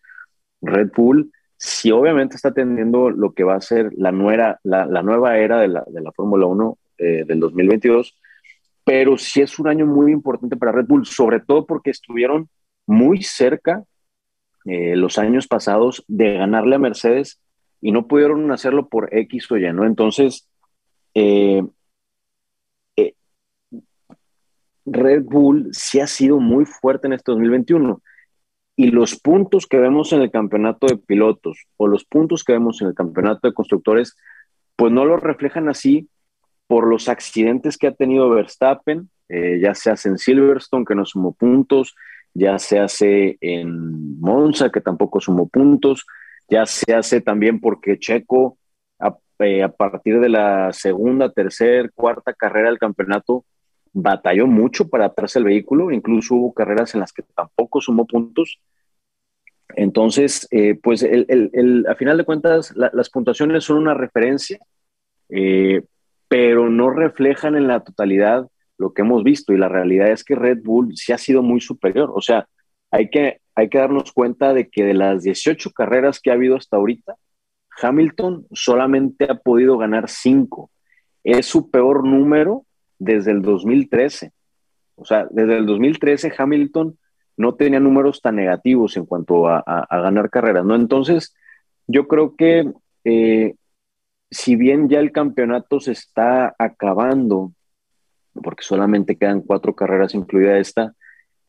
[0.62, 5.38] Red Bull sí obviamente está teniendo lo que va a ser la, nueva, la, nueva
[5.38, 8.18] era de la, de la Fórmula 1 eh, del 2022,
[8.84, 12.50] pero sí es un año muy importante para Red Bull, sobre todo porque estuvieron
[12.88, 13.84] muy cerca
[14.66, 17.40] eh, los años pasados de ganarle a Mercedes
[17.80, 19.86] y no pudieron hacerlo por X o Y, ¿no?
[19.86, 20.48] Entonces,
[21.14, 21.64] eh,
[22.96, 23.14] eh,
[24.86, 28.02] Red Bull sí ha sido muy fuerte en este 2021.
[28.76, 32.82] Y los puntos que vemos en el campeonato de pilotos o los puntos que vemos
[32.82, 34.16] en el campeonato de constructores,
[34.76, 36.10] pues no lo reflejan así
[36.68, 41.06] por los accidentes que ha tenido Verstappen, eh, ya se hace en Silverstone, que no
[41.06, 41.96] sumó puntos,
[42.34, 46.06] ya se hace en Monza, que tampoco sumó puntos,
[46.50, 48.58] ya se hace también porque Checo
[49.44, 53.46] eh, a partir de la segunda, tercera, cuarta carrera del campeonato,
[53.94, 58.60] batalló mucho para atrás el vehículo, incluso hubo carreras en las que tampoco sumó puntos.
[59.76, 64.60] Entonces, eh, pues el, a final de cuentas, las puntuaciones son una referencia,
[65.30, 65.84] eh,
[66.28, 70.36] pero no reflejan en la totalidad lo que hemos visto y la realidad es que
[70.36, 72.12] Red Bull sí ha sido muy superior.
[72.14, 72.48] O sea,
[72.90, 76.56] hay que, hay que darnos cuenta de que de las 18 carreras que ha habido
[76.56, 77.16] hasta ahorita,
[77.82, 80.72] Hamilton solamente ha podido ganar cinco.
[81.24, 82.66] Es su peor número
[83.00, 84.32] desde el 2013.
[84.96, 86.98] O sea, desde el 2013 Hamilton
[87.38, 90.76] no tenía números tan negativos en cuanto a, ganar carreras, ¿no?
[90.76, 91.34] Entonces,
[91.88, 92.72] yo creo que
[93.04, 93.56] eh,
[94.30, 97.52] si bien ya el campeonato se está acabando,
[98.34, 100.94] porque solamente quedan cuatro carreras, incluida esta,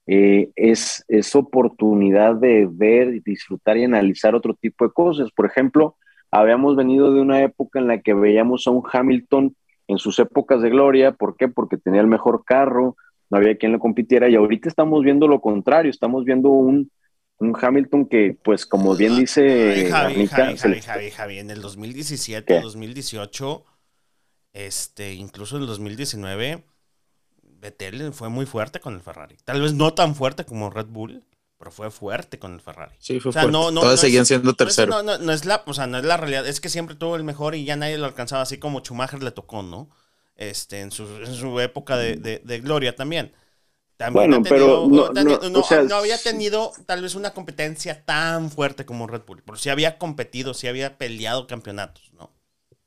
[0.06, 5.30] eh, es, es oportunidad de ver, disfrutar y analizar otro tipo de cosas.
[5.30, 5.96] Por ejemplo,
[6.32, 9.54] habíamos venido de una época en la que veíamos a un Hamilton
[9.86, 11.12] en sus épocas de gloria.
[11.12, 11.46] ¿Por qué?
[11.46, 12.96] Porque tenía el mejor carro,
[13.30, 14.28] no había quien le compitiera.
[14.28, 16.90] Y ahorita estamos viendo lo contrario, estamos viendo un,
[17.38, 19.88] Hamilton que, pues, como bien dice.
[19.90, 23.64] Javi, Javi, Javi, Javi, en el 2017, 2018,
[24.52, 26.62] este, incluso en el 2019,
[27.42, 29.36] Vettel fue muy fuerte con el Ferrari.
[29.44, 31.24] Tal vez no tan fuerte como Red Bull,
[31.62, 32.96] pero fue fuerte con el Ferrari.
[32.98, 33.52] Sí, fue fuerte.
[33.52, 35.04] Todos seguían siendo terceros.
[35.04, 37.22] No, no, es la, o sea, no es la realidad, es que siempre tuvo el
[37.22, 39.88] mejor y ya nadie lo alcanzaba, así como Schumacher le tocó, ¿no?
[40.34, 43.30] Este, en su, en su época de, de, gloria también.
[43.96, 49.22] También bueno, pero no, no, había tenido tal vez una competencia tan fuerte como Red
[49.24, 52.32] Bull, pero sí había competido, sí había peleado campeonatos, ¿no?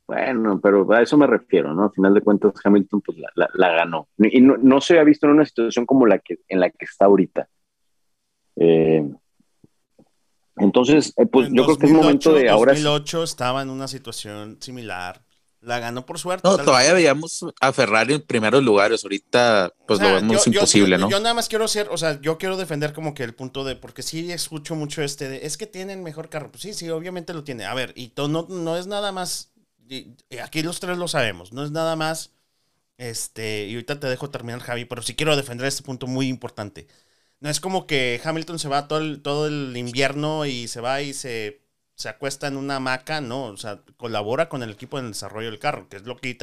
[0.06, 1.86] Bueno, pero a eso me refiero, ¿no?
[1.86, 4.10] Al final de cuentas, Hamilton pues la, la, ganó.
[4.18, 7.06] Y no, se ha visto en una situación como la que, en la que está
[7.06, 7.48] ahorita.
[8.56, 9.04] Eh,
[10.58, 12.74] entonces, eh, pues yo creo que es momento de ahora.
[12.74, 15.22] En 2008 estaba en una situación similar.
[15.62, 16.48] La ganó por suerte.
[16.48, 19.04] No, todavía veíamos a Ferrari en primeros lugares.
[19.04, 21.10] Ahorita, pues lo vemos imposible, ¿no?
[21.10, 23.76] Yo nada más quiero ser, o sea, yo quiero defender como que el punto de,
[23.76, 26.52] porque sí escucho mucho este de, es que tienen mejor carro.
[26.52, 27.66] Pues sí, sí, obviamente lo tiene.
[27.66, 29.56] A ver, y todo, no, no es nada más
[30.44, 32.32] aquí los tres lo sabemos, no es nada más,
[32.98, 36.88] este, y ahorita te dejo terminar, Javi, pero sí quiero defender este punto muy importante.
[37.40, 41.02] No es como que Hamilton se va todo el, todo el invierno y se va
[41.02, 41.62] y se,
[41.96, 45.50] se acuesta en una hamaca, no, o sea, colabora con el equipo en el desarrollo
[45.50, 46.38] del carro, que es lo que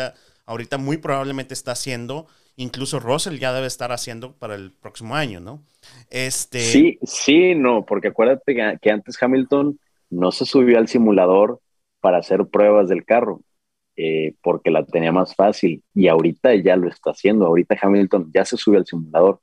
[0.47, 2.27] ahorita, muy probablemente está haciendo,
[2.57, 5.63] incluso Russell ya debe estar haciendo para el próximo año, ¿no?
[6.11, 6.61] Este...
[6.61, 9.79] Sí, sí, no, porque acuérdate que antes Hamilton
[10.11, 11.61] no se subió al simulador
[12.01, 13.43] para hacer pruebas del carro,
[13.97, 18.45] eh, porque la tenía más fácil y ahorita ya lo está haciendo, ahorita Hamilton ya
[18.47, 19.41] se sube al simulador,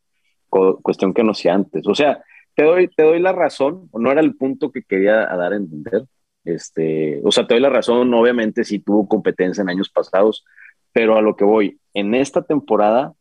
[0.50, 1.88] cuestión que no hacía antes.
[1.88, 2.24] O sea,
[2.56, 6.04] te doy, te doy la razón, no era el punto que quería dar a entender,
[6.44, 10.46] este, o sea, te doy la razón, obviamente si tuvo competencia en años pasados,
[10.92, 13.14] pero a lo que voy, en esta temporada,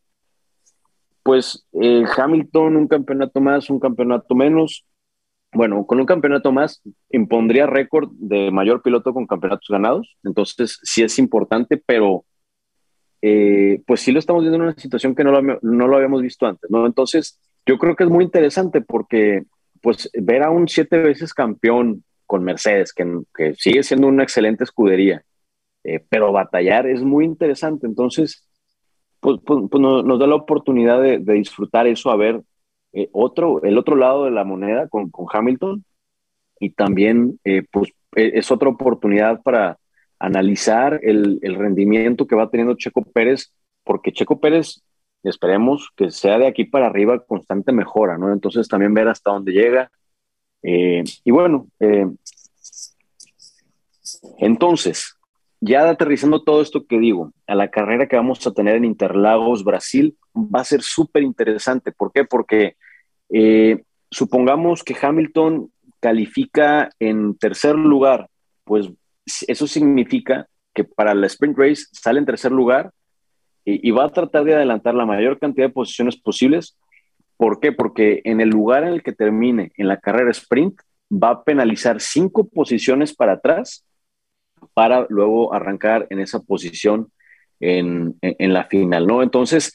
[1.23, 4.87] pues eh, Hamilton un campeonato más, un campeonato menos,
[5.53, 11.03] bueno, con un campeonato más impondría récord de mayor piloto con campeonatos ganados, entonces sí
[11.03, 12.25] es importante, pero
[13.20, 16.22] eh, pues sí lo estamos viendo en una situación que no lo, no lo, habíamos
[16.22, 16.87] visto antes, ¿no?
[16.87, 19.44] Entonces yo creo que es muy interesante porque
[19.83, 25.22] pues ver a un siete veces campeón con Mercedes, que, sigue siendo una excelente escudería,
[25.85, 28.46] eh, pero batallar es muy interesante, entonces
[29.20, 32.42] pues, pues, pues nos, da la oportunidad de, disfrutar eso, a ver
[32.92, 35.85] eh, otro, el otro lado de la moneda con, con Hamilton
[36.61, 37.40] y también
[37.72, 39.78] pues, e, es otra oportunidad para
[40.18, 43.52] analizar el, el, rendimiento que va teniendo Checo Pérez,
[43.85, 44.83] porque Checo Pérez
[45.22, 48.33] esperemos que sea de aquí para arriba constante mejora, ¿no?
[48.33, 49.90] Entonces también ver hasta dónde llega.
[50.62, 51.68] Eh, y bueno,
[54.38, 55.16] entonces,
[55.61, 59.64] ya aterrizando todo esto que digo, a la carrera que vamos a tener en Interlagos,
[59.64, 61.92] Brasil, va a ser súper interesante.
[61.92, 62.24] ¿Por qué?
[62.24, 62.76] Porque
[63.31, 68.28] eh, supongamos que Hamilton califica en tercer lugar,
[68.64, 68.90] pues
[69.47, 72.91] eso significa que para la sprint race sale en tercer lugar
[73.64, 76.79] y, va a tratar de adelantar la mayor cantidad de posiciones posibles.
[77.37, 77.71] ¿Por qué?
[77.71, 80.81] Porque en el lugar en el que termine en la carrera sprint
[81.12, 83.85] va a penalizar cinco posiciones para atrás
[84.73, 87.12] para luego arrancar en esa posición
[87.61, 89.23] en, la final, ¿no?
[89.23, 89.75] Entonces,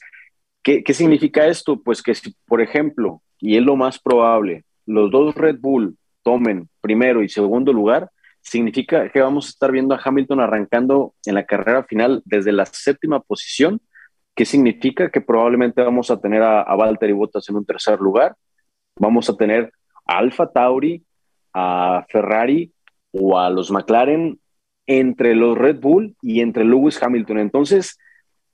[0.62, 1.80] ¿qué, significa esto?
[1.80, 6.68] Pues que si, por ejemplo, y es lo más probable, los dos Red Bull tomen
[6.80, 8.10] primero y segundo lugar,
[8.44, 12.66] significa que vamos a estar viendo a Hamilton arrancando en la carrera final desde la
[12.66, 13.80] séptima posición,
[14.34, 18.36] que significa que probablemente vamos a tener a, a Valtteri Bottas en un tercer lugar,
[18.96, 19.72] vamos a tener
[20.06, 21.04] a Alfa Tauri,
[21.54, 22.72] a Ferrari
[23.12, 24.38] o a los McLaren
[24.86, 27.38] entre los Red Bull y entre Lewis Hamilton.
[27.38, 27.98] Entonces,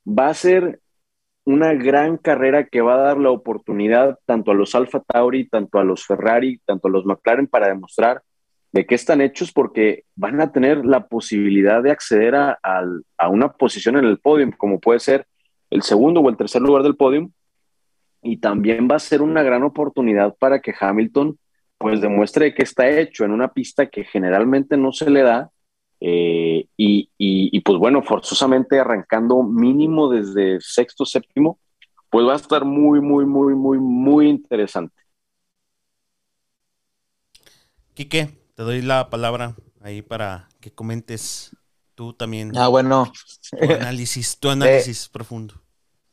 [0.07, 0.81] va a ser
[1.45, 5.79] una gran carrera que va a dar la oportunidad tanto a los Alfa Tauri, tanto
[5.79, 8.23] a los Ferrari, tanto a los McLaren para demostrar
[8.73, 12.59] de qué están hechos porque van a tener la posibilidad de acceder a,
[13.29, 15.27] una posición en el podio, como puede ser
[15.71, 17.31] el segundo o el tercer lugar del podio.
[18.23, 21.39] Y también va a ser una gran oportunidad para que Hamilton
[21.79, 25.51] pues demuestre que está hecho en una pista que generalmente no se le da
[26.01, 31.59] eh, y, pues bueno, forzosamente arrancando mínimo desde sexto, séptimo,
[32.11, 34.95] pues va a estar muy, muy, muy, muy, muy interesante.
[37.95, 41.57] Quique, te doy la palabra ahí para que comentes
[41.95, 42.55] tú también.
[42.59, 43.11] Ah, bueno.
[43.59, 45.55] Tu análisis, tu análisis profundo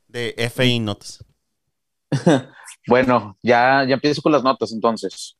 [0.07, 1.25] de FI Notas.
[2.87, 5.35] bueno, ya, ya empiezo con las notas entonces.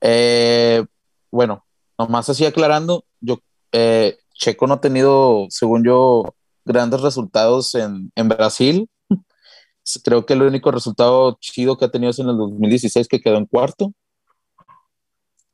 [0.00, 0.86] Eh,
[1.30, 1.66] bueno,
[1.98, 3.40] Nomás así aclarando, yo,
[3.72, 8.88] eh, Checo no ha tenido, según yo, grandes resultados en, en Brasil.
[10.02, 13.36] Creo que el único resultado chido que ha tenido es en el 2016, que quedó
[13.36, 13.92] en cuarto.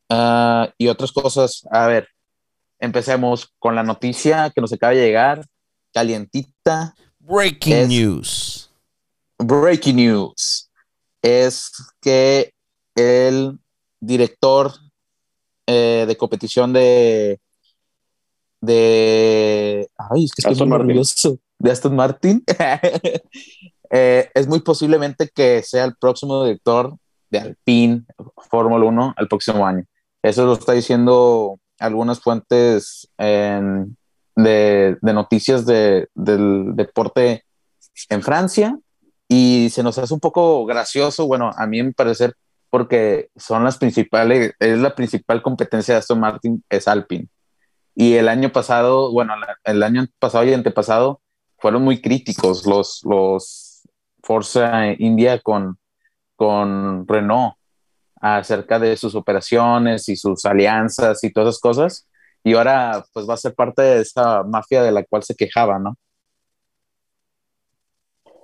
[0.09, 1.67] Uh, y otras cosas.
[1.71, 2.09] A ver,
[2.79, 5.45] empecemos con la noticia que nos acaba de llegar,
[5.93, 6.95] calientita.
[7.19, 8.71] Breaking news.
[9.39, 10.71] Breaking news.
[11.23, 12.53] es que
[12.95, 13.59] el
[14.01, 14.73] director
[15.67, 17.41] eh, de competición de
[18.61, 22.43] de ay, es que estoy Aston nervioso de Aston Martin
[23.91, 26.97] eh, es muy posiblemente que sea el próximo director
[27.31, 28.05] de Alpine
[28.49, 29.85] Fórmula 1 el próximo año.
[30.27, 33.87] Eso lo está diciendo algunas fuentes de,
[34.35, 37.45] de, noticias de, del deporte
[38.09, 38.77] en Francia
[39.29, 42.33] y se nos hace un poco gracioso, bueno, a mí me parece
[42.71, 47.29] porque son las principales, es la principal competencia de Aston Martin, es Alpine.
[47.95, 51.21] Y el año pasado, bueno, el año pasado y antepasado
[51.59, 53.83] fueron muy críticos los, los
[54.25, 55.79] Forza India con,
[56.35, 57.55] con Renault
[58.21, 62.09] acerca de sus operaciones y sus alianzas y todas esas cosas.
[62.45, 65.79] Y ahora pues va a ser parte de esa mafia de la cual se quejaba,
[65.79, 65.97] ¿no?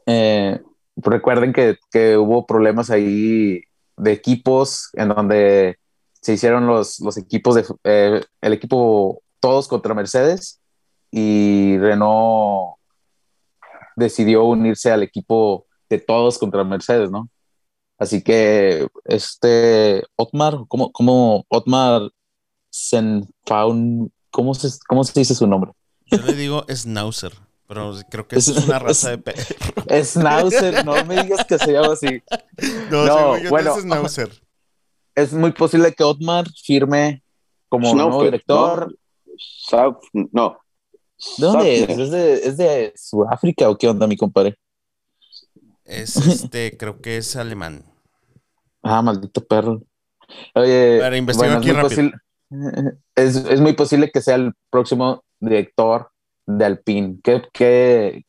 [0.06, 0.60] Eh,
[0.96, 3.62] recuerden que, que, hubo problemas ahí
[3.96, 5.78] de equipos en donde
[6.20, 10.60] se hicieron los, los equipos de eh, el equipo todos contra Mercedes
[11.10, 12.76] y Renault
[13.96, 17.28] decidió unirse al equipo de todos contra Mercedes, ¿no?
[18.02, 22.10] Así que este Otmar, ¿cómo, cómo Otmar
[22.68, 25.70] Senfaun, ¿cómo se, cómo se dice su nombre?
[26.06, 27.32] Yo le digo Schnauzer,
[27.68, 29.40] pero creo que es, una raza de perro.
[30.04, 32.20] Schnauzer, no me digas que se llama así.
[32.90, 34.30] No, bueno, es Schnauzer.
[35.14, 37.22] Es muy posible que Otmar firme
[37.68, 38.92] como nuevo director.
[40.32, 40.58] No.
[41.36, 41.98] ¿De dónde es?
[41.98, 44.56] ¿Es de, ¿Es de Sudáfrica o qué onda, mi compadre?
[45.84, 47.91] Es este, creo que es alemán.
[48.82, 49.82] Ah, maldito perro.
[50.54, 52.12] Oye, Para investigar aquí es, muy posible,
[53.14, 56.10] es, muy posible que sea el próximo director
[56.46, 57.18] de Alpine.
[57.22, 58.24] ¿Qué, qué,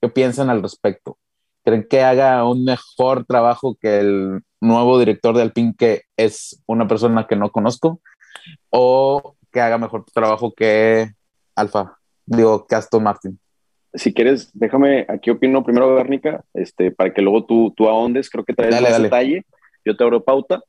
[0.00, 1.18] qué piensan al respecto?
[1.64, 6.86] ¿Creen que haga un mejor trabajo que el nuevo director de Alpine, que es una
[6.86, 8.00] persona que no conozco?
[8.70, 11.10] ¿O que haga mejor trabajo que
[11.54, 11.98] Alfa?
[12.26, 13.40] Digo, que Aston Martin
[13.96, 18.44] si quieres, déjame, aquí opino primero, Gárnica, este, para que luego tú, tú ahondes, creo
[18.44, 19.44] que traes más detalle,
[19.86, 20.62] yo te abro pauta.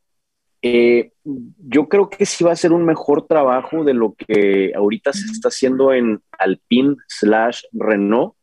[0.61, 5.11] Eh, yo creo que sí va a ser un mejor trabajo de lo que ahorita
[5.13, 8.35] se está haciendo en Alpine slash Renault,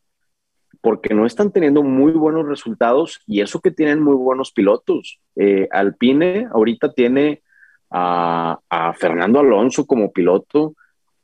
[0.80, 5.20] porque no están teniendo muy buenos resultados y eso que tienen muy buenos pilotos.
[5.36, 7.42] Eh, Alpine ahorita tiene
[7.90, 8.58] a,
[8.98, 10.74] Fernando Alonso como piloto.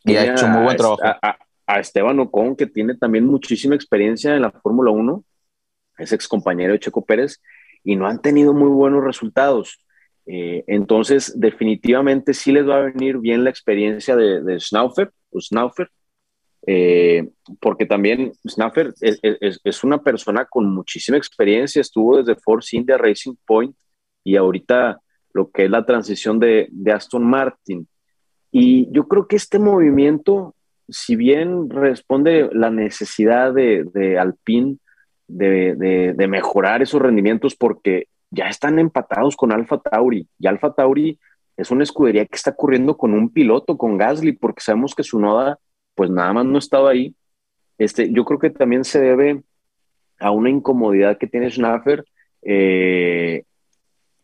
[0.03, 1.03] Y ha hecho muy buen trabajo
[1.71, 5.25] a Esteban Ocon, que tiene también muchísima experiencia en la Fórmula 1,
[5.99, 7.41] es ex compañero de Checo Pérez,
[7.85, 9.79] y no han tenido muy buenos resultados.
[10.27, 15.11] Eh, entonces, definitivamente sí les va a venir bien la experiencia de, de Schnaufer,
[16.67, 17.29] eh,
[17.61, 23.75] porque también Schnaufer es, una persona con muchísima experiencia, estuvo desde Force India Racing Point
[24.23, 25.01] y ahorita
[25.33, 27.89] lo que es la transición de, de Aston Martin.
[28.53, 30.55] Y yo creo que este movimiento
[30.91, 34.79] si bien responde la necesidad de, de Alpine
[35.37, 41.19] de, mejorar esos rendimientos porque ya están empatados con Alfa Tauri y Alfa Tauri
[41.57, 45.19] es una escudería que está corriendo con un piloto, con Gasly, porque sabemos que su
[45.19, 45.59] noda
[45.95, 47.15] pues nada más no estaba ahí.
[47.77, 49.43] Este, yo creo que también se debe
[50.19, 52.05] a una incomodidad que tiene Schnaffer
[52.43, 53.45] eh,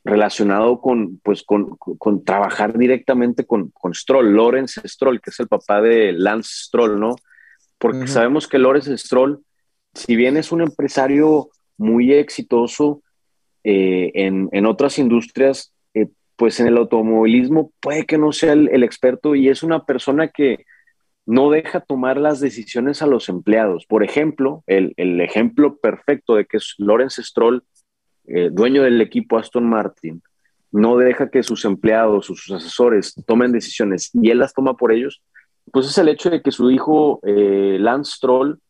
[0.04, 5.48] relacionado con, pues, con, con, trabajar directamente con, con, Stroll, Lawrence Stroll, que es el
[5.48, 7.16] papá de Lance Stroll, ¿no?
[7.78, 9.42] Porque sabemos que Lawrence Stroll,
[9.96, 13.02] si bien es un empresario muy exitoso
[13.64, 18.84] eh, en, en, otras industrias, eh, pues en el automovilismo puede que no sea el,
[18.84, 20.64] experto y es una persona que
[21.24, 23.86] no deja tomar las decisiones a los empleados.
[23.86, 27.64] Por ejemplo, el, el ejemplo perfecto de que es Lawrence Stroll
[28.26, 30.22] eh, dueño del equipo Aston Martin,
[30.72, 34.92] no deja que sus empleados o sus asesores tomen decisiones y él las toma por
[34.92, 35.22] ellos,
[35.72, 38.60] pues es el hecho de que su hijo Lance Stroll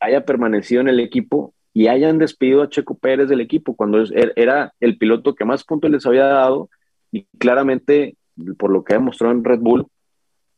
[0.00, 4.32] haya permanecido en el equipo y hayan despedido a Checo Pérez del equipo cuando er,
[4.36, 6.68] era el piloto que más puntos les había dado
[7.12, 8.16] y claramente,
[8.58, 9.86] por lo que ha demostrado en Red Bull,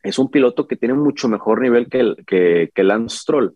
[0.02, 3.54] es un piloto que tiene mucho mejor nivel que, que, Lance Stroll.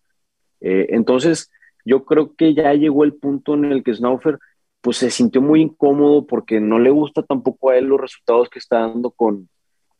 [0.61, 1.51] Eh, entonces,
[1.85, 4.39] yo creo que ya llegó el punto en el que Snaufer
[4.81, 8.61] pues se sintió muy incómodo porque no le gusta tampoco a él los resultados que
[8.61, 9.49] está dando con,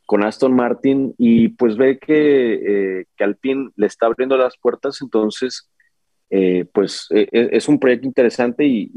[0.07, 5.03] con Aston Martin y pues ve que, eh, que Alpine le está abriendo las puertas,
[5.03, 5.69] entonces
[6.31, 8.91] eh, pues e, e, es un proyecto interesante y,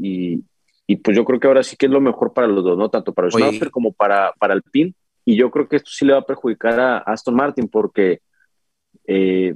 [0.86, 2.88] y, pues yo creo que ahora sí que es lo mejor para los dos, ¿no?
[2.88, 4.92] Tanto para Schumacher como para, para Alpine
[5.24, 8.20] y yo creo que esto sí le va a perjudicar a Aston Martin porque,
[9.06, 9.54] eh,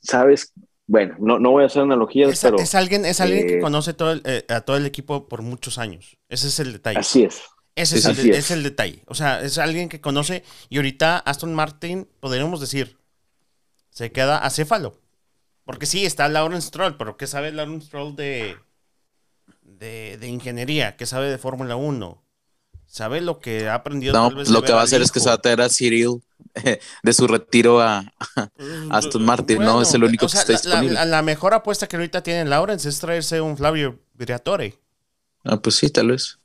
[0.00, 0.54] ¿sabes?
[0.86, 2.58] bueno, no, no voy a hacer analogías, es, pero...
[2.58, 5.42] Es alguien, es alguien que eh, conoce todo el, eh, a todo el equipo por
[5.42, 6.16] muchos años.
[6.28, 6.98] Ese es el detalle.
[6.98, 7.42] Así es.
[7.74, 8.38] Ese es, el, es.
[8.38, 9.02] es el detalle.
[9.06, 12.96] O sea, es alguien que conoce y ahorita Aston Martin, podríamos decir,
[13.90, 14.98] se queda acéfalo.
[15.66, 18.56] Porque sí, está Lawrence Stroll, pero ¿qué sabe Lawrence Stroll de,
[19.62, 20.96] de, de ingeniería?
[20.96, 22.22] ¿Qué sabe de Fórmula 1?
[22.86, 24.12] ¿Sabe lo que ha aprendido?
[24.14, 25.68] No, tal vez, lo que va a hacer es que se va a traer a
[25.68, 26.22] Cyril
[26.54, 28.10] eh, de su retiro a
[28.90, 29.82] Aston Martin, ¿no?
[29.82, 30.94] Es el único o sea, que está la- disponible.
[30.94, 34.78] La, la mejor apuesta que ahorita tiene Lawrence es traerse un Flavio Briatore.
[35.44, 36.38] Ah, pues sí, tal vez.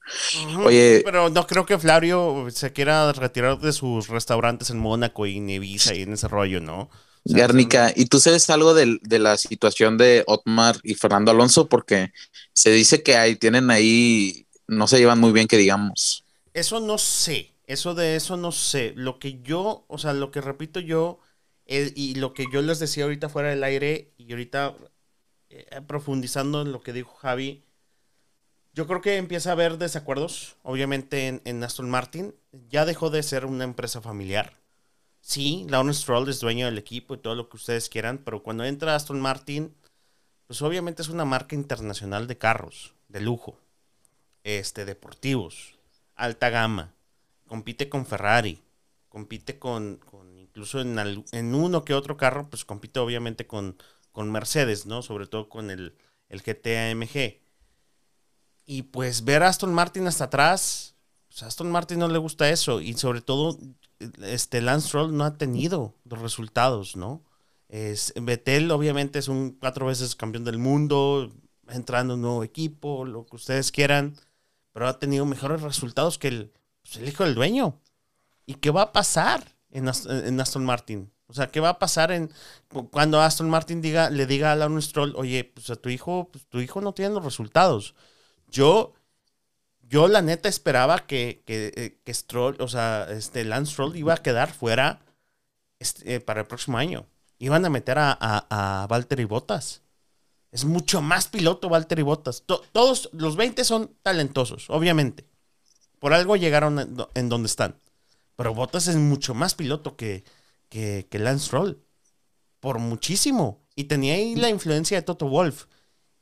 [0.66, 5.38] Oye- Pero no creo que Flavio se quiera retirar de sus restaurantes en Mónaco y
[5.38, 6.90] en Ibiza y en ese rollo, ¿no?
[7.26, 11.68] Guernica, ¿y tú sabes algo del- de, la situación de Otmar y Fernando Alonso?
[11.70, 12.12] Porque
[12.54, 16.26] se dice que ahí tienen ahí, no se llevan muy bien, que digamos.
[16.54, 17.54] Eso no sé.
[17.68, 18.94] Eso de eso no sé.
[18.96, 21.20] Lo que yo, o sea, lo que repito yo
[21.66, 24.76] eh, y lo que yo les decía ahorita fuera del aire y ahorita
[25.50, 27.66] eh, profundizando en lo que dijo Javi,
[28.74, 32.36] yo creo que empieza a haber desacuerdos, obviamente, en, en Aston Martin.
[32.70, 34.61] Ya dejó de ser una empresa familiar.
[35.22, 38.64] Sí, Lawrence Stroll es dueño del equipo y todo lo que ustedes quieran, pero cuando
[38.66, 39.74] entra Aston Martin,
[40.48, 43.58] pues obviamente es una marca internacional de carros, de lujo,
[44.44, 45.76] este, deportivos,
[46.16, 46.94] alta gama.
[47.48, 48.62] Compite con Ferrari,
[49.10, 53.78] compite con, con incluso en, al- en uno que otro carro, pues compite obviamente con,
[54.12, 55.02] con Mercedes, ¿no?
[55.04, 55.96] Sobre todo con el,
[56.30, 56.44] el.
[58.66, 60.96] Y pues ver a Aston Martin hasta atrás,
[61.30, 62.80] pues Aston Martin no le gusta eso.
[62.82, 63.58] Y sobre todo,
[64.24, 67.24] este Lance Stroll no ha tenido los resultados, ¿no?
[67.70, 71.32] Es, Vettel obviamente es un cuatro veces campeón del mundo,
[71.70, 74.16] entrando en un nuevo equipo, lo que ustedes quieran,
[74.74, 77.80] pero ha tenido mejores resultados que el, pues, el hijo del dueño.
[78.46, 81.12] ¿Y qué va a pasar en, Ast- en Aston Martin?
[81.28, 82.30] O sea, ¿qué va a pasar en
[82.70, 86.30] cu- cuando Aston Martin diga, le diga a Lawrence Stroll, oye, pues a tu hijo,
[86.32, 87.96] pues tu hijo no tiene los resultados?
[88.50, 88.94] Yo,
[89.92, 94.14] yo la neta esperaba que, que, eh, que Stroll, o sea, este Lance Stroll iba
[94.14, 95.02] a quedar fuera
[95.80, 97.06] este, eh, para el próximo año.
[97.40, 99.82] Iban a meter a, a, a Valtteri Bottas.
[100.52, 102.44] Es mucho más piloto Valtteri Bottas.
[102.46, 105.26] To- todos los 20 son talentosos, obviamente.
[106.00, 107.76] Por algo llegaron en donde están.
[108.38, 110.24] Pero Bottas es mucho más piloto que,
[110.70, 111.84] que, que Lance Stroll.
[112.62, 113.60] Por muchísimo.
[113.76, 115.66] Y tenía ahí la influencia de Toto Wolf.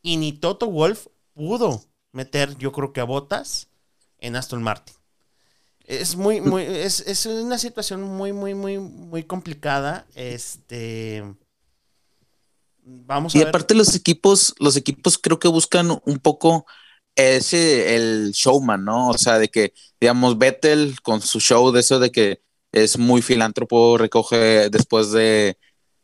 [0.02, 3.70] Y ni Toto Wolf pudo meter, yo creo que a Bottas
[4.20, 4.96] en Aston Martin.
[5.86, 10.06] Es muy, muy, es, es una situación muy, muy, muy, muy complicada.
[10.16, 11.24] Este.
[12.84, 13.50] Vamos a Y ver.
[13.50, 16.66] aparte los equipos, los equipos creo que buscan un poco
[17.16, 19.10] ese, el showman, ¿no?
[19.10, 22.42] O sea, de que, digamos, Vettel con su show de eso de que
[22.72, 25.58] es muy filántropo, recoge después de,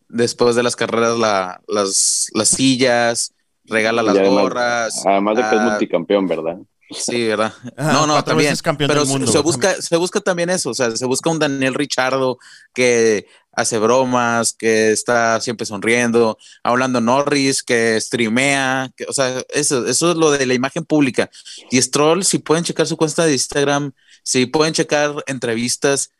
[0.09, 3.34] después de las carreras la- las, las sillas,
[3.67, 5.05] regala las además- gorras.
[5.05, 6.57] Además de que es ah, multicampeón, ¿verdad?
[6.91, 7.53] Sí, ¿verdad?
[7.77, 8.49] Ajá, no, no, también.
[8.49, 11.29] veces campeón Pero del mundo, se, busca, se busca también eso, o sea, se busca
[11.29, 12.37] un Daniel Richardo
[12.73, 19.87] que hace bromas, que está siempre sonriendo, hablando Norris, que streamea, que, o sea, eso,
[19.87, 21.29] eso es lo de la imagen pública.
[21.71, 23.93] Y Stroll, si pueden checar su cuenta de Instagram,
[24.23, 26.11] si pueden checar entrevistas,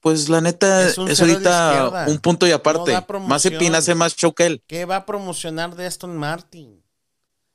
[0.00, 2.90] pues la neta Es un ahorita un punto y aparte.
[2.90, 3.46] da más.
[3.46, 4.62] Epina hace más show que él.
[4.66, 6.81] ¿Qué va a promocionar de Aston Martin?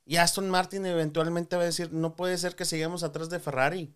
[0.10, 3.94] Y Aston Martin eventualmente va a decir, no puede ser que sigamos atrás de Ferrari.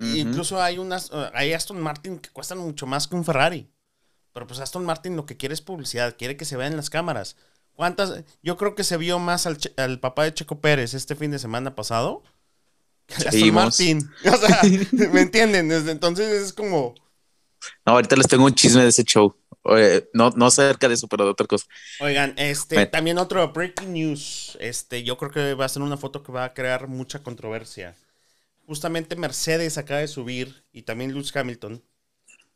[0.00, 3.70] Incluso hay unas, eh, hay Aston Martin que cuestan mucho más que un Ferrari.
[4.32, 6.90] Pero pues Aston Martin lo que quiere es publicidad, quiere que se vea en las
[6.90, 7.36] cámaras.
[7.74, 8.24] ¿Cuántas?
[8.42, 11.38] Yo creo que se vio más al, al papá de Checo Pérez este fin de
[11.38, 12.24] semana pasado.
[13.06, 13.54] que al Aston.
[13.54, 14.10] Martin.
[14.24, 14.60] O sea,
[15.12, 15.68] ¿me entienden?
[15.68, 16.96] Desde entonces es como,
[17.86, 19.36] No, ahorita les tengo un chisme de ese show.
[19.64, 21.66] Oye, no, no acerca de eso, pero de otra cosa.
[21.98, 24.56] Oigan, este, también otro breaking news.
[24.60, 27.96] Este, yo creo que va a ser una foto que va a crear mucha controversia.
[28.66, 31.82] Justamente Mercedes acaba de subir, y también Lewis Hamilton,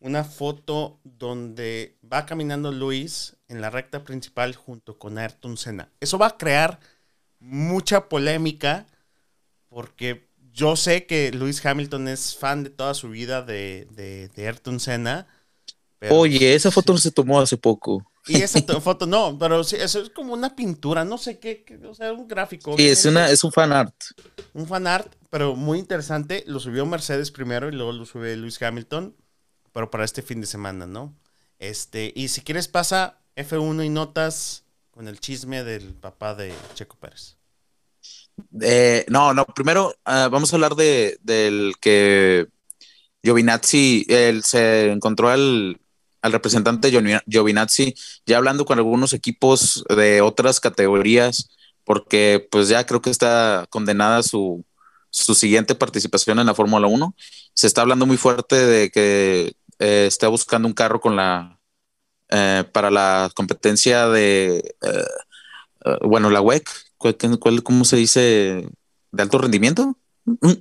[0.00, 5.90] una foto donde va caminando Luis en la recta principal junto con Ayrton Senna.
[6.00, 6.80] Eso va a crear
[7.40, 8.86] mucha polémica,
[9.68, 14.46] porque yo sé que Lewis Hamilton es fan de toda su vida de, de, de
[14.48, 15.26] Ayrton Senna.
[15.98, 18.10] Pero- Oye, esa foto no se tomó hace poco.
[18.26, 21.64] y esa to- foto, no, pero sí, eso es como una pintura, no sé qué,
[21.64, 22.76] qué, o sea, un gráfico.
[22.76, 23.94] Sí, es, una, es un fan art.
[24.54, 26.44] Un fan art, pero muy interesante.
[26.46, 29.14] Lo subió Mercedes primero y luego lo sube Luis Hamilton,
[29.72, 31.14] pero para este fin de semana, ¿no?
[31.58, 36.96] Este, y si quieres pasa F1 y notas con el chisme del papá de Checo
[36.96, 37.36] Pérez.
[38.60, 42.46] Eh, no, no, primero ah, vamos a hablar de, del que
[43.22, 45.80] Giovinazzi, él se encontró al,
[46.22, 46.90] al representante
[47.26, 47.94] Giovinazzi,
[48.26, 51.50] ya hablando con algunos equipos de otras categorías,
[51.84, 54.64] porque pues ya creo que está condenada su,
[55.10, 57.14] su siguiente participación en la Fórmula 1.
[57.54, 61.58] Se está hablando muy fuerte de que eh, está buscando un carro con la
[62.30, 65.04] eh, para la competencia de eh,
[66.02, 68.68] bueno, la WEC, ¿cuál, cómo se dice?
[69.12, 69.96] ¿De alto rendimiento?
[70.24, 70.52] Mm.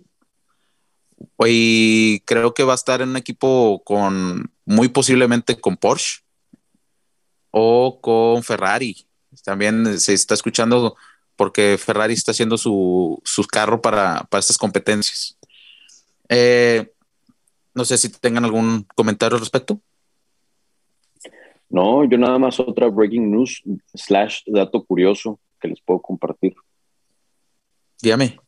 [1.45, 6.19] Y creo que va a estar en un equipo con muy posiblemente con Porsche
[7.51, 9.07] o con Ferrari.
[9.43, 10.95] También se está escuchando
[11.37, 15.37] porque Ferrari está haciendo su, carro para, para, estas competencias.
[16.27, 16.91] Eh,
[17.73, 19.79] no sé si tengan algún comentario al respecto.
[21.69, 23.61] No, yo nada más otra breaking news
[23.93, 26.55] slash dato curioso que les puedo compartir.
[28.01, 28.39] Dígame.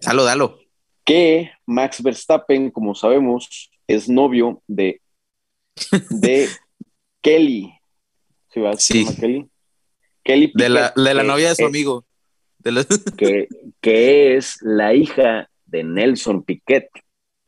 [0.00, 0.58] Dalo, dalo.
[1.04, 5.02] Que Max Verstappen, como sabemos, es novio de,
[6.10, 6.48] de
[7.20, 7.72] Kelly.
[8.52, 8.76] ¿Sí va?
[8.76, 9.06] Sí.
[9.18, 9.48] Kelly?
[10.22, 12.04] Kelly de la, de la novia de su amigo.
[13.16, 13.48] que,
[13.80, 16.88] que es la hija de Nelson Piquet,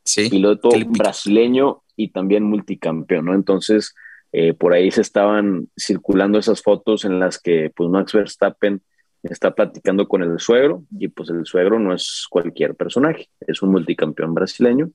[0.04, 3.34] sí, piloto brasileño y también multicampeón, ¿no?
[3.34, 3.94] Entonces,
[4.32, 8.82] eh, por ahí se estaban circulando esas fotos en las que pues Max Verstappen
[9.22, 13.70] está platicando con el suegro y pues el suegro no es cualquier personaje, es un
[13.70, 14.90] multicampeón brasileño.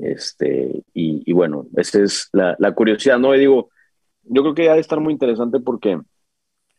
[0.00, 3.34] Este, y, bueno, esa es la, la, curiosidad, ¿no?
[3.34, 3.70] Y digo,
[4.22, 5.98] yo creo que ha de estar muy interesante porque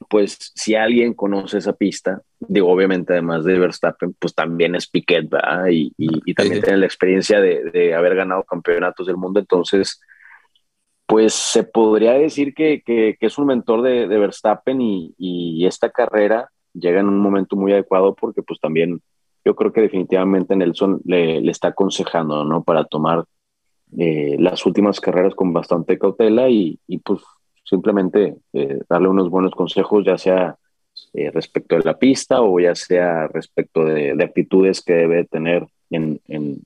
[0.07, 5.29] pues si alguien conoce esa pista, digo, obviamente además de Verstappen, pues también es Piquet,
[5.29, 5.67] ¿verdad?
[5.69, 9.99] Y, y, también tiene la experiencia de, de, haber ganado campeonatos del mundo, entonces,
[11.05, 15.89] pues se podría decir que, que, es un mentor de, de Verstappen y, y, esta
[15.89, 19.01] carrera llega en un momento muy adecuado porque pues también
[19.45, 22.63] yo creo que definitivamente Nelson le, está aconsejando, ¿no?
[22.63, 23.25] Para tomar
[23.97, 27.21] eh, las últimas carreras con bastante cautela y, pues
[27.63, 30.57] simplemente eh, darle unos buenos consejos, ya sea
[31.13, 36.19] eh, respecto de la pista o ya sea respecto de, actitudes que debe tener en,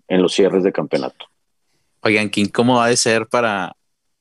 [0.09, 1.25] los cierres de campeonato.
[2.01, 3.75] Oigan, King, ¿cómo va a ser para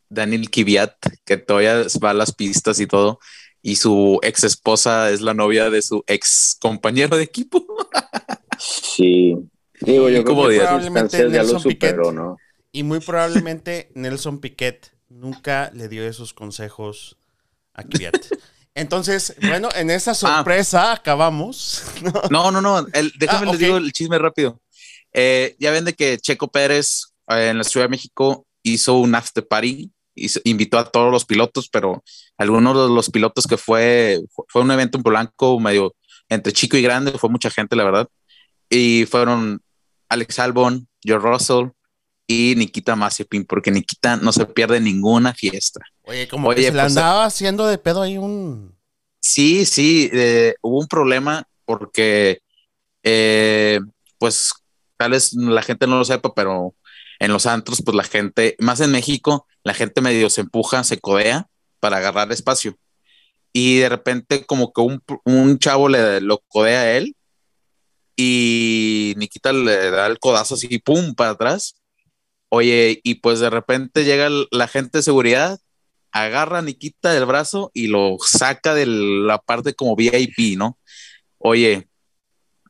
[0.08, 0.94] Daniel Kiviat,
[1.24, 3.18] que todavía va a las pistas y todo,
[3.62, 7.64] y su ex esposa es la novia de su ex compañero de equipo?
[8.64, 9.36] sí,
[9.80, 12.36] digo yo creo que probablemente ya lo superó, ¿no?
[12.72, 17.16] Y muy probablemente Nelson Piquet nunca le dio esos consejos
[17.74, 18.14] a Kvyat.
[18.74, 20.14] Entonces, bueno, en esa ah.
[20.14, 21.82] sorpresa acabamos.
[22.30, 22.82] No, no, no.
[23.18, 24.60] déjame ah, les digo el chisme rápido.
[25.12, 29.14] Eh, ya ven de que Checo Pérez eh, en la Ciudad de México hizo un
[29.14, 32.02] after party, y invitó a todos los pilotos, pero
[32.36, 35.94] algunos de los pilotos que fue, fue un evento en Polanco medio
[36.28, 38.08] entre chico y grande, fue mucha gente, la verdad.
[38.74, 39.60] Y fueron
[40.08, 41.66] Alex Albon, George Russell,
[42.26, 45.80] y Nikita Mazepin, porque Nikita no se pierde ninguna fiesta.
[46.04, 48.74] Oye, como que se le pues, andaba haciendo de pedo ahí un...
[49.20, 52.40] Sí, sí, eh, hubo un problema porque,
[53.02, 53.80] eh,
[54.18, 54.54] pues,
[54.96, 56.74] tal vez la gente no lo sepa, pero
[57.18, 60.98] en los antros, pues la gente, más en México, la gente medio se empuja, se
[60.98, 61.46] codea
[61.78, 62.78] para agarrar espacio.
[63.52, 67.14] Y de repente como que un, un chavo le lo codea a él
[68.16, 71.74] y Nikita le da el codazo así, pum, para atrás
[72.54, 75.58] Oye, y pues de repente llega la gente de seguridad,
[76.12, 80.78] agarra a Nikita del brazo y lo saca de la parte como VIP, ¿no?
[81.38, 81.88] Oye,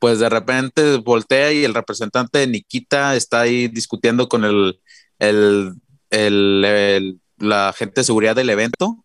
[0.00, 4.80] pues de repente voltea y el representante de Nikita está ahí discutiendo con el,
[5.18, 5.74] el,
[6.10, 9.04] el, la gente de seguridad del evento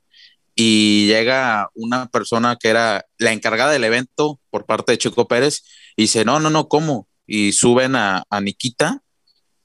[0.54, 5.64] y llega una persona que era la encargada del evento por parte de Chico Pérez
[5.98, 7.10] y dice, no, no, no, ¿cómo?
[7.26, 9.02] Y suben a, Nikita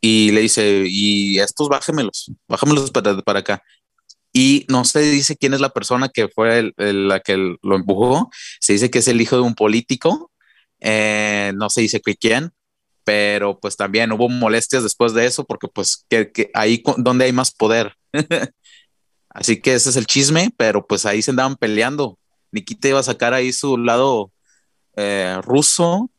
[0.01, 3.62] y le dice, y estos bájemelos, bájemelos para, para acá.
[4.33, 8.30] Y no se dice quién es la persona que fue la que lo empujó.
[8.61, 10.33] Se dice que es el hijo de un político.
[10.80, 12.51] Eh, no se dice quién,
[13.05, 17.33] pero pues también hubo molestias después de eso porque pues que, que ahí donde hay
[17.33, 17.95] más poder.
[19.28, 22.18] Así que ese es el chisme, pero pues ahí se andaban peleando.
[22.53, 24.33] Nikita iba a sacar ahí su lado
[24.97, 26.11] eh, ruso,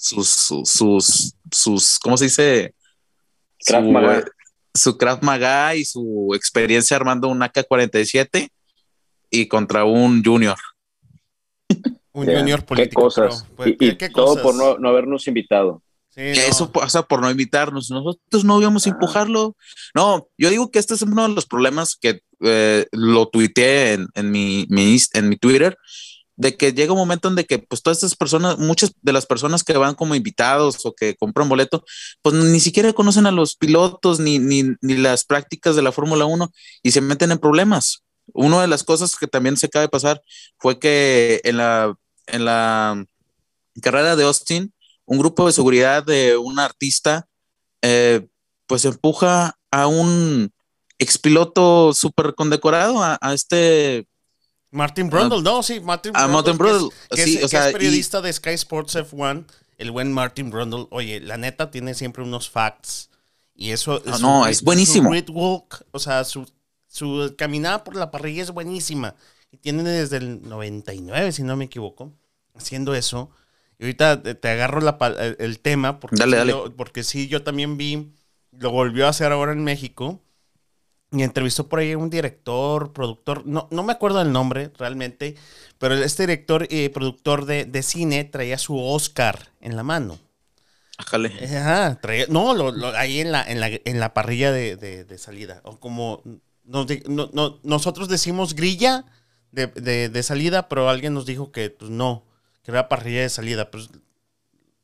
[0.00, 0.28] sus,
[0.64, 2.74] sus, sus, ¿cómo se dice?
[4.74, 8.48] su, Krav Maga y su experiencia armando un AK-47
[9.30, 10.56] y contra un junior.
[12.12, 13.02] un junior político.
[13.02, 13.46] Qué cosas.
[13.54, 15.82] Pues, y, todo por no, habernos invitado.
[16.16, 17.90] Eso pasa por no invitarnos.
[17.90, 18.92] Nosotros no íbamos a ah.
[18.94, 19.54] empujarlo.
[19.94, 24.30] No, yo digo que este es uno de los problemas que eh, lo tuiteé en,
[24.30, 25.76] mi, en mi Twitter
[26.40, 29.26] de que llega un momento en de que pues todas estas personas, muchas de las
[29.26, 31.84] personas que van como invitados o que compran boleto,
[32.22, 36.24] pues ni siquiera conocen a los pilotos ni, ni, ni las prácticas de la Fórmula
[36.24, 36.50] 1
[36.82, 38.04] y se meten en problemas.
[38.32, 40.22] Una de las cosas que también se acaba de pasar
[40.56, 41.94] fue que en la,
[42.26, 43.04] en la
[43.82, 44.72] carrera de Austin,
[45.04, 47.28] un grupo de seguridad de un artista,
[47.82, 48.26] eh,
[48.66, 50.50] pues empuja a un
[50.98, 54.06] expiloto súper condecorado, a, a este
[54.70, 57.72] Martin Brundle, no, sí, Martin a Martin Brundle, que es, sí, que o sea, es
[57.72, 59.44] periodista de Sky Sports F1,
[59.78, 60.86] el buen Martin Brundle.
[60.90, 63.10] Oye, la neta tiene siempre unos facts.
[63.54, 65.12] Y eso No, no, es buenísimo.
[65.12, 66.46] Su walk, o sea, su,
[66.86, 69.16] su caminada por la parrilla es buenísima.
[69.50, 72.12] Y tiene desde el 99, si no me equivoco,
[72.54, 73.30] haciendo eso.
[73.78, 76.52] Y ahorita te, agarro la el, el tema, porque, Dale, sí, dale.
[76.52, 78.12] Yo, porque sí, yo también vi,
[78.52, 80.20] lo volvió a hacer ahora en México.
[81.12, 85.34] Y entrevistó por ahí un director, productor, no, no me acuerdo del nombre realmente,
[85.78, 90.18] pero este director y productor de, de cine traía su Oscar en la mano.
[90.98, 91.32] Ájale.
[91.44, 95.04] Ajá, traía, no, lo- lo- ahí en la, en la, en la parrilla de, de-
[95.04, 95.62] de salida.
[95.64, 96.22] O como
[96.64, 99.04] nos di- no- no- nosotros decimos grilla
[99.50, 102.22] de, de- de salida, pero alguien nos dijo que pues, no,
[102.62, 103.70] que era parrilla de salida.
[103.72, 103.88] Pues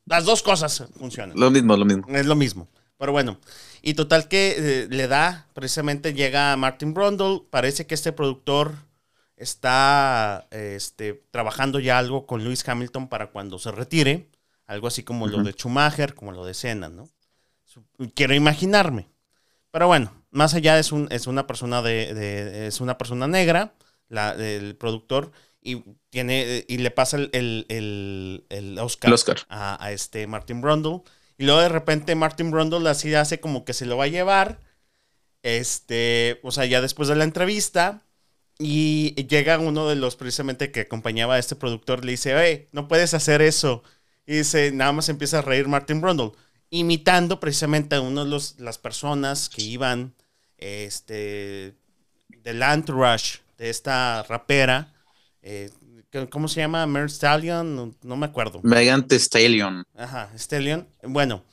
[0.05, 1.39] las dos cosas funcionan.
[1.39, 2.05] Lo mismo, lo mismo.
[2.09, 2.67] Es lo mismo.
[2.97, 3.39] Pero bueno,
[3.81, 8.73] y total que eh, le da, precisamente llega Martin Brundle, parece que este productor
[9.35, 14.29] está este, trabajando ya algo con Lewis Hamilton para cuando se retire,
[14.65, 17.07] algo así como lo de Schumacher, como lo de Senna, ¿no?
[18.15, 19.07] Quiero imaginarme.
[19.71, 23.73] Pero bueno, más allá es, un, es una persona de, de- es una persona negra,
[24.09, 25.31] la, el productor,
[25.61, 29.37] y tiene, y le pasa el, el, el- el Oscar, El Oscar.
[29.49, 31.01] A, a este Martin Brundle.
[31.37, 34.59] Y luego de repente Martin Brundle así hace como que se lo va a llevar.
[35.43, 38.03] Este, o sea, ya después de la entrevista.
[38.59, 42.03] Y llega uno de los precisamente que acompañaba a este productor.
[42.03, 43.83] Le dice, hey, no puedes hacer eso.
[44.25, 46.31] Y dice, nada más empieza a reír Martin Brundle.
[46.71, 50.15] Imitando precisamente a uno de los, las personas que iban,
[50.57, 51.75] este,
[52.43, 54.93] del entourage de esta rapera.
[55.41, 55.69] eh,
[56.29, 56.85] ¿Cómo se llama?
[56.87, 58.61] Mer Stallion, no, no me acuerdo.
[58.63, 59.85] Megan Stallion.
[59.95, 60.87] Ajá, Stellion.
[61.03, 61.43] Bueno,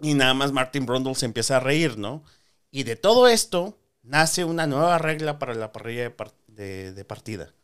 [0.00, 2.24] y nada más Martin Brundle se empieza a reír, ¿no?
[2.70, 7.04] Y de todo esto nace una nueva regla para la parrilla de, par- de- de
[7.04, 7.54] partida.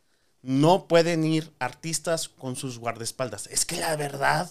[0.40, 3.48] No pueden ir artistas con sus guardaespaldas.
[3.48, 4.50] Es que la verdad.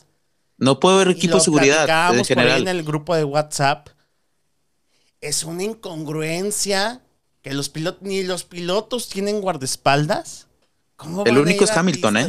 [0.58, 2.62] No puede haber equipo de seguridad en general.
[2.64, 3.88] en el grupo de WhatsApp.
[5.22, 7.02] Es una incongruencia
[7.42, 10.48] que los pilotos ni los pilotos tienen guardaespaldas.
[10.98, 12.28] ¿Cómo El único es Hamilton, ¿eh?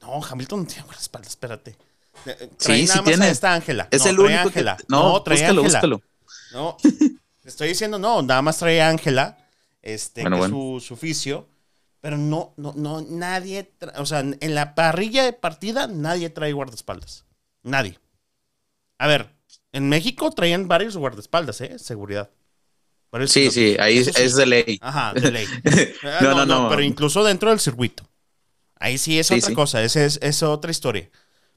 [0.00, 1.76] No, Hamilton no tiene guardaespaldas, espérate.
[2.26, 3.24] Eh, Sí, trae sí nada más tiene.
[3.26, 3.88] a esta Ángela.
[3.90, 4.76] Es No, el trae único Ángela.
[4.76, 4.84] que.
[4.88, 5.78] No, trae búscalo, Ángela.
[5.80, 6.02] búscalo.
[6.52, 6.76] No,
[7.42, 9.36] te estoy diciendo, no, nada más trae Ángela,
[9.82, 10.78] este, Bueno, que es bueno.
[10.80, 11.48] su, su oficio,
[12.00, 16.52] pero no, no, no, nadie, tra- o sea, en la parrilla de partida nadie trae
[16.52, 17.24] guardaespaldas.
[17.62, 17.98] Nadie.
[18.98, 19.30] A ver,
[19.72, 21.78] en México traían varios guardaespaldas, ¿eh?
[21.78, 22.30] Seguridad.
[23.26, 24.10] Sí, sí, ahí sí.
[24.16, 24.78] es de ley.
[24.82, 25.46] Ajá, de ley.
[26.02, 26.68] Ah, No, no, no.
[26.68, 28.04] Pero incluso dentro del circuito.
[28.80, 29.54] Ahí sí es Sí, otra sí.
[29.54, 31.10] cosa, esa es, es otra historia.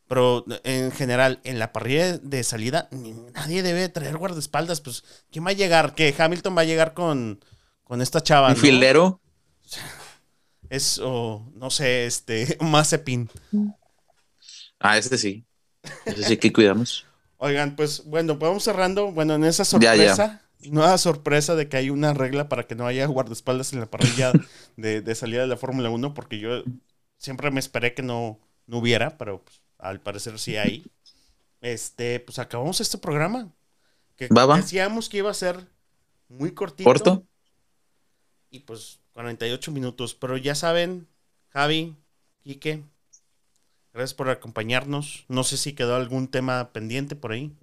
[0.08, 2.90] Pero en general, en la parrilla de salida,
[3.34, 4.82] nadie debe traer guardaespaldas.
[4.82, 5.96] Pues, ¿quién va a llegar?
[5.96, 7.40] ¿Que Hamilton va a llegar con,
[7.84, 8.50] con esta chava?
[8.50, 8.60] Un ¿no?
[8.60, 9.22] filero.
[10.70, 13.30] Es, o, no sé, este, un Mazepin.
[14.80, 15.46] Ah, ese sí.
[16.06, 17.06] Ese sí que cuidamos.
[17.38, 19.12] Oigan, pues bueno, vamos cerrando.
[19.12, 20.42] Bueno, en esa Ya, ya.
[20.70, 24.32] Nueva sorpresa de que hay una regla para que no haya guardaespaldas en la parrilla
[24.78, 26.64] de, de salida de la Fórmula 1, porque yo
[27.18, 30.86] siempre me esperé que no, no hubiera, pero pues, al parecer sí hay.
[31.62, 33.52] Este, pues acabamos este programa.
[34.16, 35.68] Que decíamos que iba a ser
[36.28, 36.84] muy cortito.
[36.84, 37.24] Corto.
[38.50, 40.14] Y pues 48 minutos.
[40.16, 41.08] Pero ya saben,
[41.50, 41.96] Javi,
[42.44, 42.84] Quique,
[43.94, 45.26] gracias por acompañarnos.
[45.28, 47.56] No sé si quedó algún tema pendiente por ahí.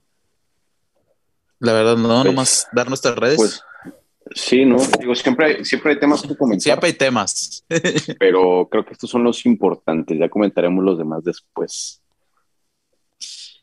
[1.61, 3.37] La verdad, no, Pues- nomás dar nuestras redes.
[3.37, 3.63] Pues
[4.35, 4.77] sí, ¿no?
[5.01, 7.65] Digo, siempre hay, siempre hay temas que comentar, Siempre hay temas.
[8.19, 10.19] pero creo que estos son los importantes.
[10.19, 12.01] Ya comentaremos los demás después.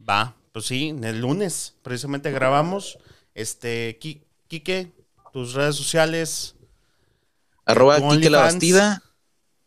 [0.08, 2.98] Va, pues sí, el lunes precisamente grabamos.
[3.34, 4.91] Este, Qui- Quique,
[5.34, 6.56] tus redes sociales.
[7.66, 8.39] arroba Kike la.
[8.39, 9.02] Bastida.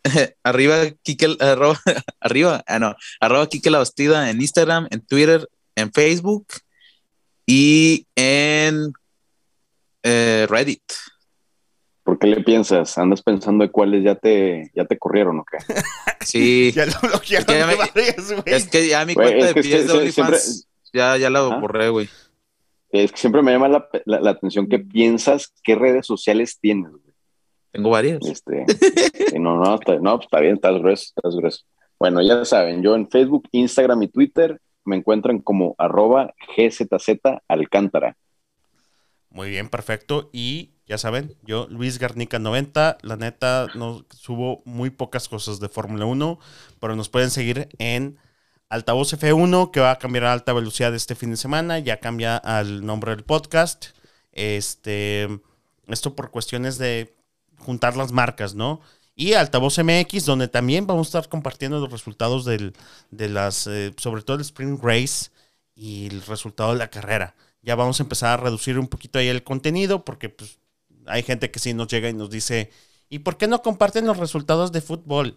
[0.45, 1.81] arriba Kike, arroba,
[2.21, 6.47] arriba, ah no, arroba Kike la Bastida en Instagram, en Twitter, en Facebook
[7.51, 8.93] y en
[10.03, 10.83] eh, Reddit.
[12.03, 12.97] ¿Por qué le piensas?
[12.99, 15.57] ¿Andas pensando de cuáles ya te, ya te corrieron o qué?
[16.21, 18.43] Sí, Ya lo bloquearon Es que ya me- varias, güey.
[18.47, 21.31] es que ya mi Güey, cuenta es de pies se- de OnlyFans siempre- ya, ya
[21.31, 21.59] la Ajá.
[21.59, 22.09] borré, güey.
[22.91, 26.91] Es que siempre me llama la, la- la atención que piensas qué redes sociales tienes.
[26.91, 27.15] güey.
[27.73, 28.19] Tengo varias.
[28.27, 28.65] Este,
[29.39, 31.63] no, no, está, no, pues está bien, estás grueso, estás grueso.
[31.99, 38.17] Bueno, ya saben, yo en Facebook, Instagram y Twitter me encuentran como arroba GZZ Alcántara.
[39.31, 40.31] Muy bien, perfecto.
[40.33, 45.69] Y ya saben, yo, Luis Garnica 90, la neta, no subo muy pocas cosas de
[45.69, 46.39] Fórmula 1,
[46.81, 48.19] pero nos pueden seguir en
[48.71, 52.37] Altavoz F1, que va a cambiar a alta velocidad este fin de semana, ya cambia
[52.37, 53.89] al nombre del podcast.
[54.33, 55.29] Este,
[55.89, 57.15] esto por cuestiones de
[57.59, 58.81] juntar las marcas, ¿no?
[59.21, 62.73] Y Altavoz MX, donde también vamos a estar compartiendo los resultados del,
[63.11, 65.31] de las, eh, sobre todo el Spring Race
[65.75, 67.35] y el resultado de la carrera.
[67.61, 70.61] Ya vamos a empezar a reducir un poquito ahí el contenido, porque pues,
[71.07, 72.71] hay gente que sí nos llega y nos dice,
[73.09, 75.37] ¿y por qué no comparten los resultados de fútbol?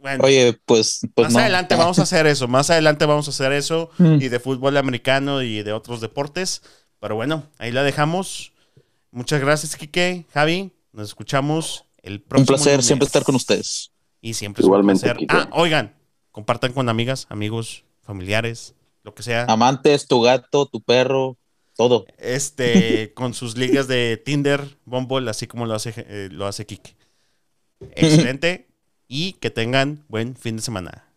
[0.00, 3.52] Bueno, Oye, pues, pues más adelante vamos a hacer eso, más adelante vamos a hacer
[3.52, 4.22] eso mm.
[4.22, 6.62] y de fútbol americano y de otros deportes.
[7.00, 8.54] Pero bueno, ahí la dejamos.
[9.10, 10.72] Muchas gracias, Kike, Javi.
[10.92, 12.42] Nos escuchamos el próximo.
[12.42, 13.92] Un placer siempre estar con ustedes.
[14.20, 15.48] Y siempre Igualmente, es un placer.
[15.48, 15.96] Ah, oigan,
[16.30, 19.44] compartan con amigas, amigos, familiares, lo que sea.
[19.48, 21.38] Amantes, tu gato, tu perro,
[21.76, 22.06] todo.
[22.18, 26.96] Este, con sus ligas de Tinder, Bumble, así como lo hace, eh, lo hace Kike.
[27.92, 28.68] Excelente
[29.08, 31.09] y que tengan buen fin de semana.